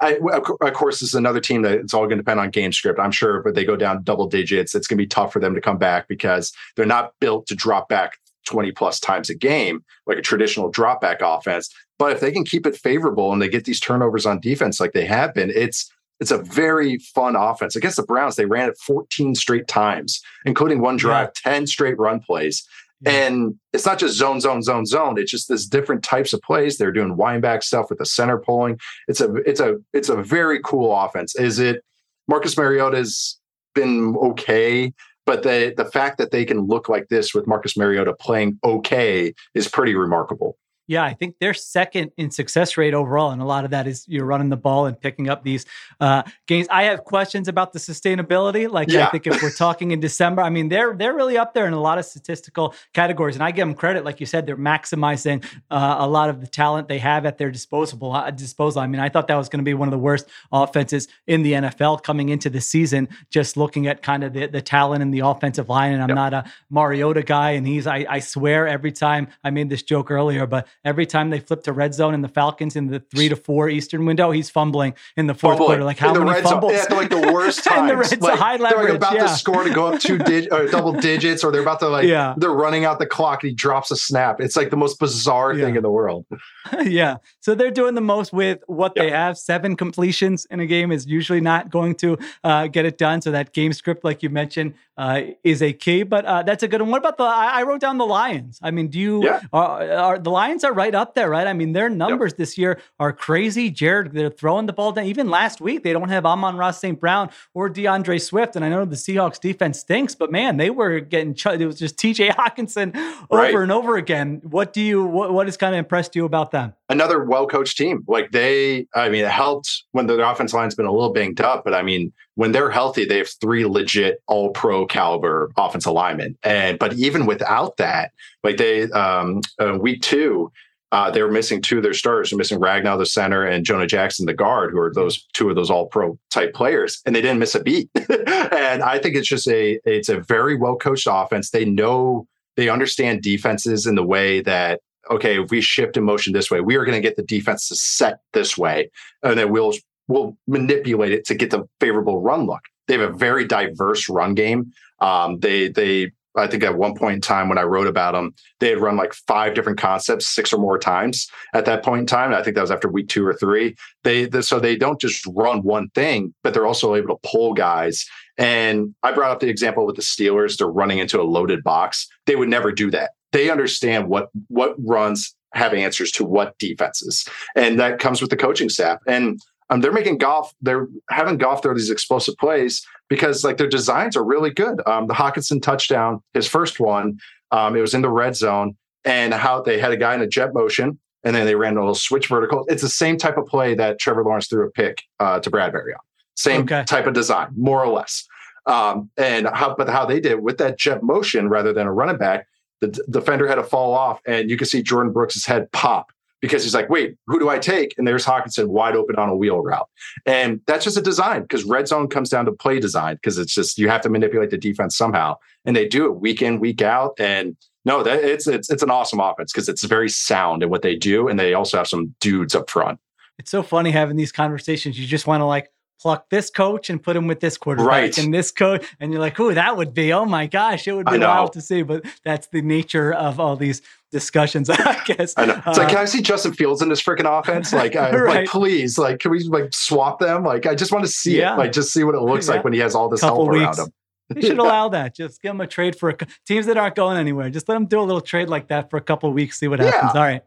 [0.00, 2.72] I, of course, this is another team that it's all going to depend on game
[2.72, 2.98] script.
[2.98, 4.74] I'm sure, but they go down double digits.
[4.74, 7.54] It's going to be tough for them to come back because they're not built to
[7.54, 11.68] drop back 20 plus times a game like a traditional drop back offense.
[11.98, 14.92] But if they can keep it favorable and they get these turnovers on defense like
[14.92, 17.76] they have been, it's it's a very fun offense.
[17.76, 21.52] Against the Browns, they ran it 14 straight times, including one drive, yeah.
[21.52, 22.66] 10 straight run plays.
[23.04, 25.18] And it's not just zone, zone, zone, zone.
[25.18, 26.78] It's just this different types of plays.
[26.78, 28.78] They're doing wind back stuff with the center pulling.
[29.06, 31.36] It's a it's a it's a very cool offense.
[31.36, 31.84] Is it
[32.26, 33.38] Marcus Mariota's
[33.74, 34.94] been okay,
[35.26, 39.34] but the the fact that they can look like this with Marcus Mariota playing okay
[39.54, 40.56] is pretty remarkable.
[40.86, 44.06] Yeah, I think they're second in success rate overall, and a lot of that is
[44.08, 45.66] you're running the ball and picking up these
[46.00, 46.68] uh, games.
[46.70, 48.70] I have questions about the sustainability.
[48.70, 49.06] Like yeah.
[49.06, 51.72] I think if we're talking in December, I mean they're they're really up there in
[51.72, 54.04] a lot of statistical categories, and I give them credit.
[54.04, 57.50] Like you said, they're maximizing uh, a lot of the talent they have at their
[57.50, 58.80] disposable uh, disposal.
[58.80, 61.42] I mean, I thought that was going to be one of the worst offenses in
[61.42, 63.08] the NFL coming into the season.
[63.30, 66.16] Just looking at kind of the, the talent in the offensive line, and I'm yep.
[66.16, 70.10] not a Mariota guy, and he's I, I swear every time I made this joke
[70.10, 73.28] earlier, but every time they flip to red zone in the Falcons in the three
[73.28, 75.68] to four Eastern window, he's fumbling in the fourth fumbling.
[75.68, 75.84] quarter.
[75.84, 76.72] Like how many fumbles?
[76.72, 77.90] Zone, yeah, like the worst times.
[77.90, 79.26] the red like, high leverage, they're like about yeah.
[79.26, 82.06] to score to go up two dig- or double digits, or they're about to like
[82.06, 82.34] yeah.
[82.36, 84.40] they're running out the clock and he drops a snap.
[84.40, 85.64] It's like the most bizarre yeah.
[85.64, 86.26] thing in the world.
[86.82, 87.16] yeah.
[87.40, 89.38] So they're doing the most with what they have.
[89.38, 93.20] Seven completions in a game is usually not going to uh, get it done.
[93.22, 96.02] So that game script, like you mentioned, uh, is a key.
[96.02, 96.90] But uh, that's a good one.
[96.90, 97.24] What about the?
[97.24, 98.58] I, I, wrote down the Lions.
[98.62, 99.24] I mean, do you?
[99.24, 99.40] Yeah.
[99.52, 101.46] Are, are, the Lions are right up there, right?
[101.46, 102.38] I mean, their numbers yep.
[102.38, 103.70] this year are crazy.
[103.70, 105.06] Jared, they're throwing the ball down.
[105.06, 107.00] Even last week, they don't have Amon-Ra St.
[107.00, 108.56] Brown or DeAndre Swift.
[108.56, 111.34] And I know the Seahawks defense stinks, but man, they were getting.
[111.34, 112.30] Ch- it was just T.J.
[112.30, 112.94] Hockenson
[113.30, 113.54] over right.
[113.54, 114.40] and over again.
[114.42, 115.04] What do you?
[115.04, 116.74] What, what has kind of impressed you about them?
[116.88, 118.04] Another well-coached team.
[118.06, 121.64] Like they, I mean, it helped when the offense line's been a little banged up,
[121.64, 126.38] but I mean when they're healthy, they have three legit all pro caliber offensive linemen.
[126.42, 128.12] And but even without that,
[128.44, 130.52] like they um uh, week two,
[130.92, 132.30] uh, they were missing two of their starters.
[132.30, 135.56] They're missing Ragnow, the center, and Jonah Jackson, the guard, who are those two of
[135.56, 137.90] those all pro type players, and they didn't miss a beat.
[137.94, 141.50] and I think it's just a it's a very well coached offense.
[141.50, 144.80] They know they understand defenses in the way that
[145.10, 147.68] okay, if we shift in motion this way, we are going to get the defense
[147.68, 148.90] to set this way,
[149.22, 149.72] and then we'll
[150.08, 152.62] will manipulate it to get the favorable run look.
[152.86, 154.72] They have a very diverse run game.
[155.00, 158.34] Um, they they I think at one point in time when I wrote about them,
[158.60, 162.06] they had run like five different concepts six or more times at that point in
[162.06, 162.32] time.
[162.32, 163.74] I think that was after week two or three.
[164.04, 167.54] They, they so they don't just run one thing, but they're also able to pull
[167.54, 168.04] guys.
[168.38, 170.58] And I brought up the example with the Steelers.
[170.58, 172.06] They're running into a loaded box.
[172.26, 173.12] They would never do that.
[173.32, 178.36] They understand what what runs have answers to what defenses, and that comes with the
[178.36, 178.98] coaching staff.
[179.06, 179.40] And
[179.70, 180.54] um, they're making Goff.
[180.60, 184.80] they're having Goff throw these explosive plays because like their designs are really good.
[184.86, 187.18] Um, the Hockenson touchdown, his first one,
[187.50, 190.26] um, it was in the red zone, and how they had a guy in a
[190.26, 192.64] jet motion, and then they ran a little switch vertical.
[192.68, 195.92] It's the same type of play that Trevor Lawrence threw a pick uh, to Bradberry
[195.94, 196.00] on.
[196.36, 196.84] Same okay.
[196.84, 198.26] type of design, more or less.
[198.66, 202.18] Um, and how, but how they did with that jet motion rather than a running
[202.18, 202.46] back,
[202.80, 206.10] the d- defender had to fall off, and you could see Jordyn Brooks' head pop
[206.40, 207.94] because he's like, wait, who do I take?
[207.96, 209.88] And there's Hockenson wide open on a wheel route.
[210.26, 213.54] And that's just a design because red zone comes down to play design because it's
[213.54, 215.36] just you have to manipulate the defense somehow.
[215.64, 217.14] And they do it week in, week out.
[217.18, 220.82] And no, that it's it's it's an awesome offense because it's very sound in what
[220.82, 221.28] they do.
[221.28, 223.00] And they also have some dudes up front.
[223.38, 224.98] It's so funny having these conversations.
[224.98, 225.70] You just want to like
[226.00, 228.18] pluck this coach and put him with this quarterback right.
[228.18, 228.86] and this coach.
[229.00, 231.60] And you're like, oh, that would be, oh my gosh, it would be wild to
[231.60, 231.82] see.
[231.82, 233.82] But that's the nature of all these
[234.16, 235.34] discussions, I guess.
[235.36, 235.62] I know.
[235.66, 237.72] It's uh, like, can I see Justin Fields in this freaking offense?
[237.72, 238.36] Like, I, right.
[238.36, 240.42] like, please, like, can we like swap them?
[240.42, 241.54] Like, I just want to see yeah.
[241.54, 241.58] it.
[241.58, 242.54] Like, just see what it looks yeah.
[242.54, 243.78] like when he has all this Couple help weeks.
[243.78, 243.92] around him.
[244.28, 245.14] They should allow that.
[245.14, 247.48] Just give them a trade for a, teams that aren't going anywhere.
[247.48, 249.78] Just let them do a little trade like that for a couple weeks, see what
[249.78, 250.16] happens.
[250.16, 250.42] All right.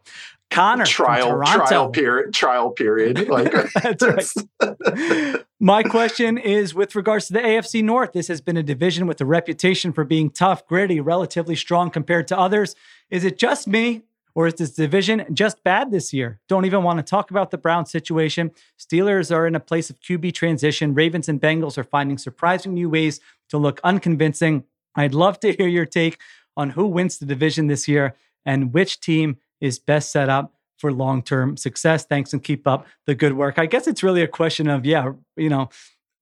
[0.52, 5.46] Connor trial trial period trial period like that's right.
[5.60, 8.14] My question is with regards to the AFC North.
[8.14, 12.28] This has been a division with a reputation for being tough, gritty, relatively strong compared
[12.30, 12.76] to others.
[13.10, 14.04] Is it just me
[14.36, 16.40] or is this division just bad this year?
[16.48, 18.52] Don't even want to talk about the Brown situation.
[18.80, 20.94] Steelers are in a place of QB transition.
[20.94, 24.64] Ravens and Bengals are finding surprising new ways to look unconvincing.
[24.96, 26.20] I'd love to hear your take
[26.56, 30.92] on who wins the division this year and which team is best set up for
[30.92, 32.06] long term success.
[32.06, 33.60] Thanks and keep up the good work.
[33.60, 35.70] I guess it's really a question of, yeah, you know,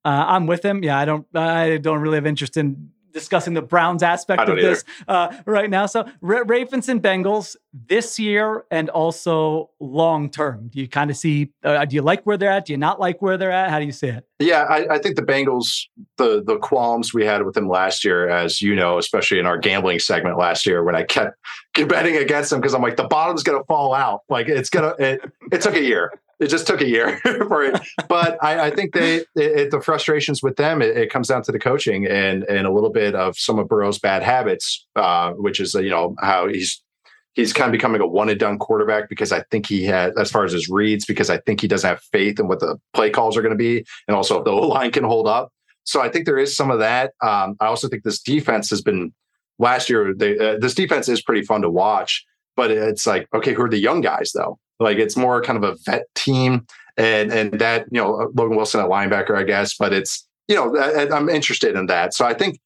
[0.03, 0.83] uh, I'm with him.
[0.83, 4.83] Yeah, I don't, I don't really have interest in discussing the Browns aspect of this
[5.07, 5.85] uh, right now.
[5.85, 10.69] So Ra- Ravens and Bengals this year and also long term.
[10.69, 11.51] Do you kind of see?
[11.63, 12.65] Uh, do you like where they're at?
[12.65, 13.69] Do you not like where they're at?
[13.69, 14.25] How do you see it?
[14.39, 15.67] Yeah, I, I, think the Bengals,
[16.17, 19.57] the the qualms we had with them last year, as you know, especially in our
[19.57, 21.35] gambling segment last year, when I kept
[21.87, 24.21] betting against them because I'm like the bottom's going to fall out.
[24.29, 24.93] Like it's gonna.
[24.99, 27.79] It, it took a year it just took a year for it.
[28.07, 31.43] But I, I think they it, it, the frustrations with them it, it, comes down
[31.43, 35.31] to the coaching and and a little bit of some of Burrow's bad habits, uh,
[35.31, 36.81] which is you know how he's
[37.33, 40.31] he's kind of becoming a one and done quarterback because I think he had as
[40.31, 43.09] far as his reads because I think he doesn't have faith in what the play
[43.09, 45.51] calls are going to be and also if the O line can hold up.
[45.83, 47.13] So I think there is some of that.
[47.21, 49.13] Um, I also think this defense has been
[49.57, 50.13] last year.
[50.13, 52.25] They, uh, this defense is pretty fun to watch
[52.57, 54.59] but it's like, okay, who are the young guys though?
[54.79, 56.65] Like it's more kind of a vet team,
[56.97, 60.77] and and that you know Logan Wilson at linebacker, I guess, but it's you know
[60.77, 62.13] I, I'm interested in that.
[62.13, 62.59] So I think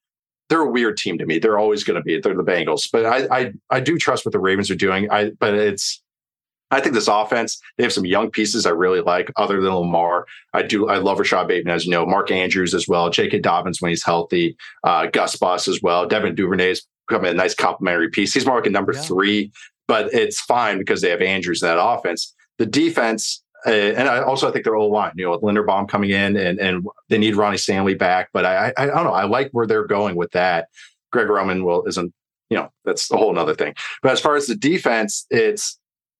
[0.50, 1.40] they're a weird team to me.
[1.40, 2.20] They're always going to be.
[2.20, 5.10] They're the Bengals, but I, I I do trust what the Ravens are doing.
[5.10, 6.02] I but it's
[6.72, 10.26] I think this offense, they have some young pieces I really like, other than Lamar.
[10.54, 13.40] I do, I love Rashod Bateman, as you know, Mark Andrews as well, J.K.
[13.40, 14.56] Dobbins when he's healthy,
[14.86, 16.08] uh, Gus Bus as well.
[16.08, 18.34] Devin Duvernay is becoming a nice complementary piece.
[18.34, 19.02] He's more like a number yeah.
[19.02, 19.52] three,
[19.92, 22.34] but it's fine because they have Andrews in that offense.
[22.60, 25.90] The defense, uh, and I also I think their old line, you know, with Linderbaum
[25.90, 29.12] coming in and and they need Ronnie Stanley back, but I, I I don't know.
[29.12, 30.70] I like where they're going with that.
[31.12, 32.14] Greg Roman will isn't
[32.50, 33.74] you know that's a whole other thing.
[34.02, 35.78] But as far as the defense, it's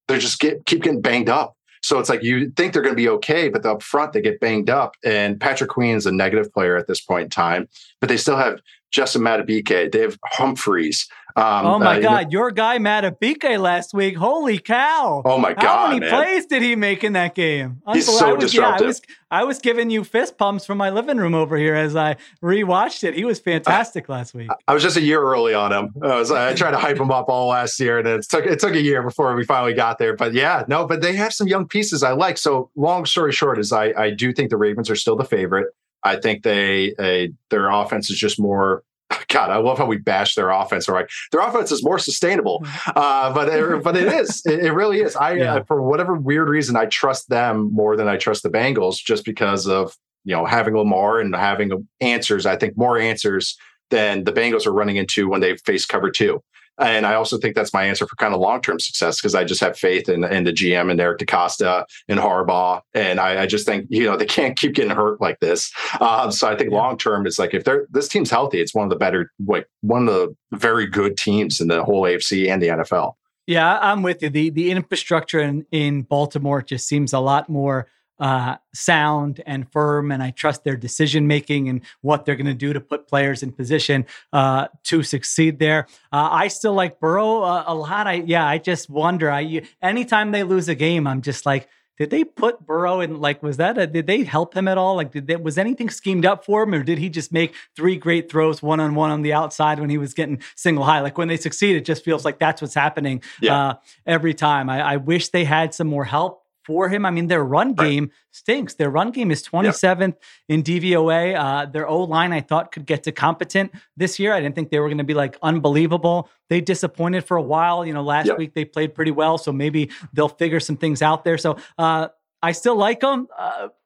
[0.10, 1.56] they're just get keep getting banged up.
[1.82, 4.42] So it's like you think they're going to be okay, but up front they get
[4.42, 4.96] banged up.
[5.06, 7.70] And Patrick Queen is a negative player at this point in time,
[8.02, 8.60] but they still have
[8.92, 9.92] Justin Madubuike.
[9.92, 11.08] They have Humphreys.
[11.36, 14.18] Um, oh my uh, God, you know, your guy Madubuike last week.
[14.18, 15.22] Holy cow!
[15.24, 16.10] Oh my God, how many man.
[16.10, 17.82] plays did he make in that game?
[17.94, 18.82] He's so I was, disruptive.
[18.82, 21.76] Yeah, I was, I was giving you fist pumps from my living room over here
[21.76, 23.14] as I rewatched it.
[23.14, 24.50] He was fantastic uh, last week.
[24.68, 25.94] I was just a year early on him.
[26.04, 28.60] I was I tried to hype him up all last year, and it took it
[28.60, 30.16] took a year before we finally got there.
[30.16, 32.38] But yeah, no, but they have some young pieces I like.
[32.38, 35.68] So long story short is I I do think the Ravens are still the favorite.
[36.04, 38.84] I think they uh, their offense is just more
[39.28, 40.88] God, I love how we bash their offense.
[40.88, 42.92] All right, their offense is more sustainable, mm-hmm.
[42.96, 44.42] uh, but it, but it is.
[44.46, 45.16] It, it really is.
[45.16, 45.56] I yeah.
[45.56, 49.26] uh, for whatever weird reason, I trust them more than I trust the Bengals, just
[49.26, 52.46] because of you know having Lamar and having answers.
[52.46, 53.58] I think more answers
[53.90, 56.42] than the Bengals are running into when they face cover two.
[56.80, 59.44] And I also think that's my answer for kind of long term success because I
[59.44, 62.82] just have faith in, in the GM and Eric DeCosta and Harbaugh.
[62.94, 65.72] And I, I, just think, you know, they can't keep getting hurt like this.
[66.00, 66.78] Um, so I think yeah.
[66.78, 69.68] long term, it's like if they're this team's healthy, it's one of the better, like
[69.82, 73.14] one of the very good teams in the whole AFC and the NFL.
[73.48, 74.30] Yeah, I'm with you.
[74.30, 77.88] The the infrastructure in, in Baltimore just seems a lot more
[78.22, 82.54] uh, sound and firm, and I trust their decision making and what they're going to
[82.54, 85.88] do to put players in position uh, to succeed there.
[86.14, 88.06] Uh, I still like Burrow uh, a lot.
[88.06, 89.32] I yeah, I just wonder.
[89.32, 91.68] I anytime they lose a game, I'm just like.
[91.98, 93.20] Did they put Burrow in?
[93.20, 93.86] Like, was that a?
[93.86, 94.96] Did they help him at all?
[94.96, 97.96] Like, did they, was anything schemed up for him, or did he just make three
[97.96, 101.02] great throws one on one on the outside when he was getting single high?
[101.02, 103.56] Like when they succeed, it just feels like that's what's happening yeah.
[103.56, 103.74] uh,
[104.08, 104.68] every time.
[104.68, 107.06] I, I wish they had some more help for him.
[107.06, 108.76] I mean, their run game stinks.
[108.76, 110.16] Their run game is 27th
[110.48, 110.56] yeah.
[110.56, 111.36] in DVOA.
[111.38, 114.34] Uh, their O line, I thought, could get to competent this year.
[114.34, 116.30] I didn't think they were going to be like unbelievable.
[116.50, 117.86] They disappointed for a while.
[117.86, 118.36] You know, last yeah.
[118.36, 121.38] week they played pretty well, so maybe they'll figure some things out there.
[121.38, 122.10] So uh,
[122.42, 123.28] I still like them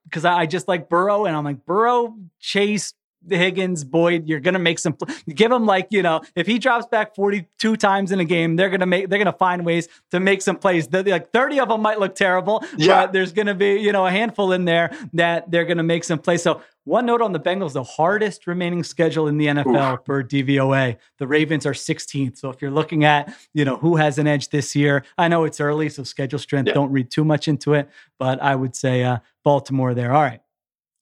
[0.06, 2.94] because uh, I just like Burrow, and I'm like Burrow, Chase,
[3.30, 4.96] Higgins, Boyd, you're gonna make some.
[5.28, 8.70] Give him like you know, if he drops back 42 times in a game, they're
[8.70, 9.10] gonna make.
[9.10, 10.88] They're gonna find ways to make some plays.
[10.88, 13.06] The, like 30 of them might look terrible, yeah.
[13.06, 16.20] but there's gonna be you know a handful in there that they're gonna make some
[16.20, 16.44] plays.
[16.44, 20.06] So one note on the Bengals: the hardest remaining schedule in the NFL Oof.
[20.06, 20.98] for DVOA.
[21.18, 22.38] The Ravens are 16th.
[22.38, 25.46] So if you're looking at you know who has an edge this year, I know
[25.46, 26.68] it's early, so schedule strength.
[26.68, 26.74] Yeah.
[26.74, 30.14] Don't read too much into it, but I would say uh, Baltimore there.
[30.14, 30.42] All right.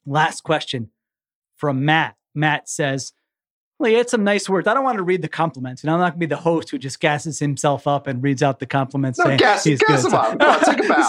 [0.05, 0.89] Last question
[1.63, 2.17] from Matt.
[2.35, 3.13] Matt says,
[3.79, 4.67] well, he had some nice words.
[4.67, 5.81] I don't want to read the compliments.
[5.81, 8.21] You know, I'm not going to be the host who just gasses himself up and
[8.21, 9.17] reads out the compliments.
[9.17, 10.11] No, saying gas, he's gas good.
[10.11, 10.37] him up.
[10.37, 10.83] No, take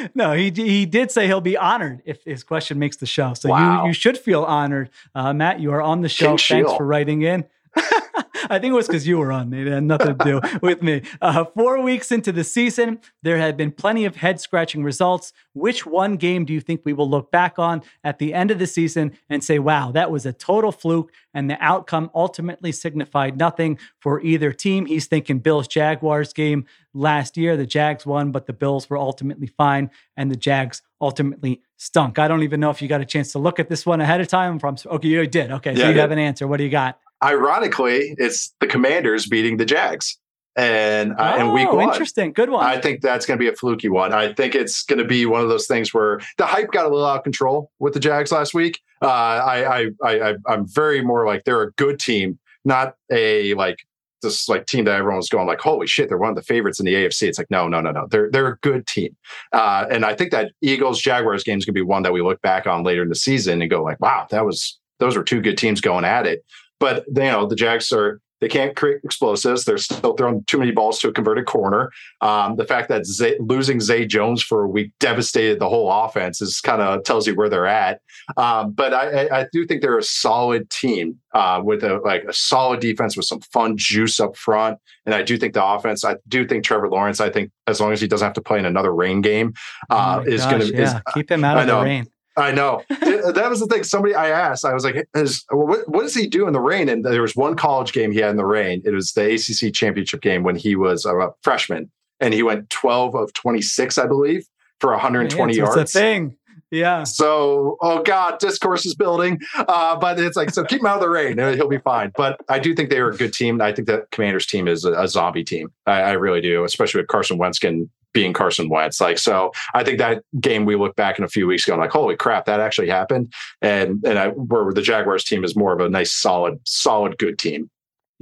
[0.00, 3.34] so, no, he, he did say he'll be honored if his question makes the show.
[3.34, 3.82] So wow.
[3.82, 4.88] you, you should feel honored.
[5.14, 6.36] Uh, Matt, you are on the show.
[6.36, 6.76] King Thanks Sheil.
[6.78, 7.44] for writing in.
[8.48, 9.52] I think it was because you were on.
[9.52, 11.02] It had nothing to do with me.
[11.20, 15.32] Uh, four weeks into the season, there had been plenty of head scratching results.
[15.52, 18.58] Which one game do you think we will look back on at the end of
[18.58, 23.36] the season and say, wow, that was a total fluke and the outcome ultimately signified
[23.36, 24.86] nothing for either team?
[24.86, 27.56] He's thinking Bills Jaguars game last year.
[27.56, 32.18] The Jags won, but the Bills were ultimately fine and the Jags ultimately stunk.
[32.18, 34.20] I don't even know if you got a chance to look at this one ahead
[34.20, 34.58] of time.
[34.58, 35.50] From okay, you did.
[35.50, 36.46] Okay, so yeah, you have an answer.
[36.46, 36.98] What do you got?
[37.22, 40.18] Ironically, it's the Commanders beating the Jags.
[40.56, 42.64] And uh, oh, in week one, interesting, good one.
[42.64, 44.12] I think that's going to be a fluky one.
[44.12, 46.88] I think it's going to be one of those things where the hype got a
[46.88, 48.80] little out of control with the Jags last week.
[49.00, 53.78] Uh, I, I, I, I'm very more like they're a good team, not a like
[54.22, 56.78] this like team that everyone was going like, holy shit, they're one of the favorites
[56.78, 57.28] in the AFC.
[57.28, 58.06] It's like, no, no, no, no.
[58.10, 59.16] They're they're a good team.
[59.52, 62.42] Uh, and I think that Eagles Jaguars game is gonna be one that we look
[62.42, 65.40] back on later in the season and go like, wow, that was those were two
[65.40, 66.44] good teams going at it.
[66.80, 69.66] But you know, the Jags are They can't create explosives.
[69.66, 71.92] They're still throwing too many balls to a converted corner.
[72.22, 76.40] Um, the fact that Zay, losing Zay Jones for a week devastated the whole offense
[76.40, 78.00] is kind of tells you where they're at.
[78.38, 82.32] Um, but I, I, do think they're a solid team uh, with a like a
[82.32, 84.78] solid defense with some fun juice up front.
[85.04, 86.02] And I do think the offense.
[86.02, 87.20] I do think Trevor Lawrence.
[87.20, 89.52] I think as long as he doesn't have to play in another rain game,
[89.90, 91.00] uh, oh is going to yeah.
[91.12, 92.06] keep him out of the rain.
[92.40, 92.82] I know.
[92.88, 93.84] that was the thing.
[93.84, 96.88] Somebody I asked, I was like, is, what, what, does he do in the rain?
[96.88, 98.82] And there was one college game he had in the rain.
[98.84, 103.14] It was the ACC championship game when he was a freshman and he went 12
[103.14, 104.46] of 26, I believe,
[104.78, 105.76] for 120 yards.
[105.76, 106.36] It's a thing.
[106.70, 107.02] Yeah.
[107.02, 109.40] So, oh God, discourse is building.
[109.56, 111.36] Uh, but it's like, so keep him out of the rain.
[111.36, 112.12] He'll be fine.
[112.16, 113.60] But I do think they are a good team.
[113.60, 115.72] I think that Commanders team is a, a zombie team.
[115.86, 119.00] I, I, really do, especially with Carson Wentz can being Carson Wentz.
[119.00, 121.80] Like, so I think that game we look back in a few weeks ago, I'm
[121.80, 123.32] like, holy crap, that actually happened.
[123.62, 127.38] And and I where the Jaguars team is more of a nice, solid, solid, good
[127.38, 127.70] team.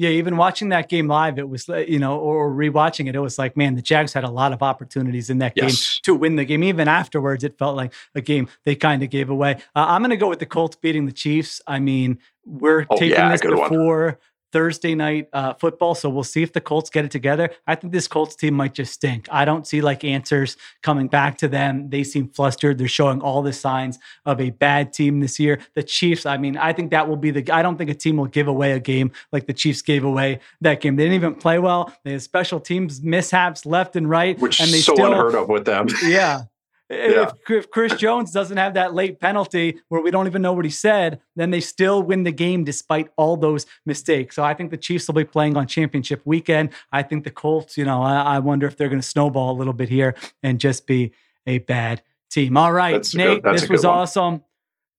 [0.00, 3.36] Yeah, even watching that game live, it was you know, or rewatching it, it was
[3.36, 5.64] like, man, the Jags had a lot of opportunities in that yes.
[5.64, 6.62] game to win the game.
[6.62, 9.56] Even afterwards, it felt like a game they kind of gave away.
[9.74, 11.60] Uh, I'm going to go with the Colts beating the Chiefs.
[11.66, 14.06] I mean, we're oh, taking yeah, this before.
[14.06, 14.16] One
[14.52, 15.94] Thursday night uh, football.
[15.94, 17.50] So we'll see if the Colts get it together.
[17.66, 19.28] I think this Colts team might just stink.
[19.30, 21.90] I don't see like answers coming back to them.
[21.90, 22.78] They seem flustered.
[22.78, 25.60] They're showing all the signs of a bad team this year.
[25.74, 28.16] The Chiefs, I mean, I think that will be the, I don't think a team
[28.16, 30.96] will give away a game like the Chiefs gave away that game.
[30.96, 31.92] They didn't even play well.
[32.04, 34.38] They had special teams mishaps left and right.
[34.38, 35.88] Which and they so still, unheard of with them.
[36.02, 36.42] Yeah.
[36.90, 37.30] Yeah.
[37.46, 40.64] If, if, Chris Jones doesn't have that late penalty where we don't even know what
[40.64, 44.36] he said, then they still win the game despite all those mistakes.
[44.36, 46.70] So I think the Chiefs will be playing on championship weekend.
[46.90, 49.56] I think the Colts, you know, I, I wonder if they're going to snowball a
[49.58, 51.12] little bit here and just be
[51.46, 52.56] a bad team.
[52.56, 54.42] All right, that's Nate, good, this was awesome.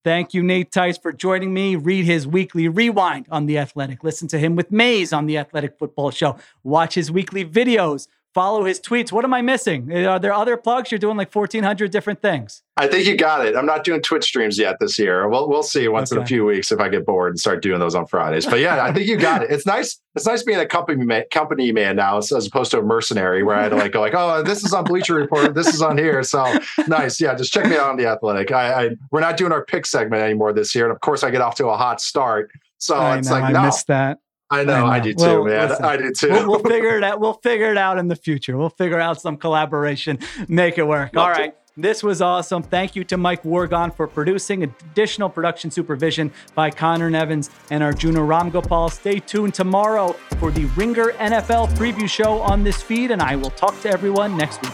[0.03, 1.75] Thank you, Nate Tice, for joining me.
[1.75, 4.03] Read his weekly rewind on The Athletic.
[4.03, 6.37] Listen to him with Mays on The Athletic Football Show.
[6.63, 9.11] Watch his weekly videos follow his tweets.
[9.11, 9.91] What am I missing?
[10.05, 10.91] Are there other plugs?
[10.91, 12.63] You're doing like 1,400 different things.
[12.77, 13.55] I think you got it.
[13.57, 15.27] I'm not doing Twitch streams yet this year.
[15.27, 16.19] We'll we'll see once okay.
[16.19, 18.45] in a few weeks if I get bored and start doing those on Fridays.
[18.45, 19.51] But yeah, I think you got it.
[19.51, 19.99] It's nice.
[20.15, 23.43] It's nice being a company man, company man now as, as opposed to a mercenary
[23.43, 25.81] where I had to like go like, oh, this is on Bleacher Report, this is
[25.81, 26.23] on here.
[26.23, 26.45] So
[26.87, 27.19] nice.
[27.19, 28.51] Yeah, just check me out on the Athletic.
[28.51, 31.31] I, I we're not doing our pick segment anymore this year, and of course I
[31.31, 32.51] get off to a hot start.
[32.77, 33.63] So I it's know, like I no.
[33.63, 34.19] missed that.
[34.51, 35.69] I know, I, I do too, well, man.
[35.69, 36.29] Listen, I do too.
[36.29, 37.19] We'll, we'll, figure it out.
[37.19, 38.57] We'll figure it out in the future.
[38.57, 41.15] We'll figure out some collaboration, make it work.
[41.15, 41.55] All right.
[41.77, 42.61] This was awesome.
[42.61, 44.63] Thank you to Mike Wargon for producing.
[44.63, 48.91] Additional production supervision by Conor Nevins and Arjuna Ramgopal.
[48.91, 53.51] Stay tuned tomorrow for the Ringer NFL preview show on this feed, and I will
[53.51, 54.73] talk to everyone next week.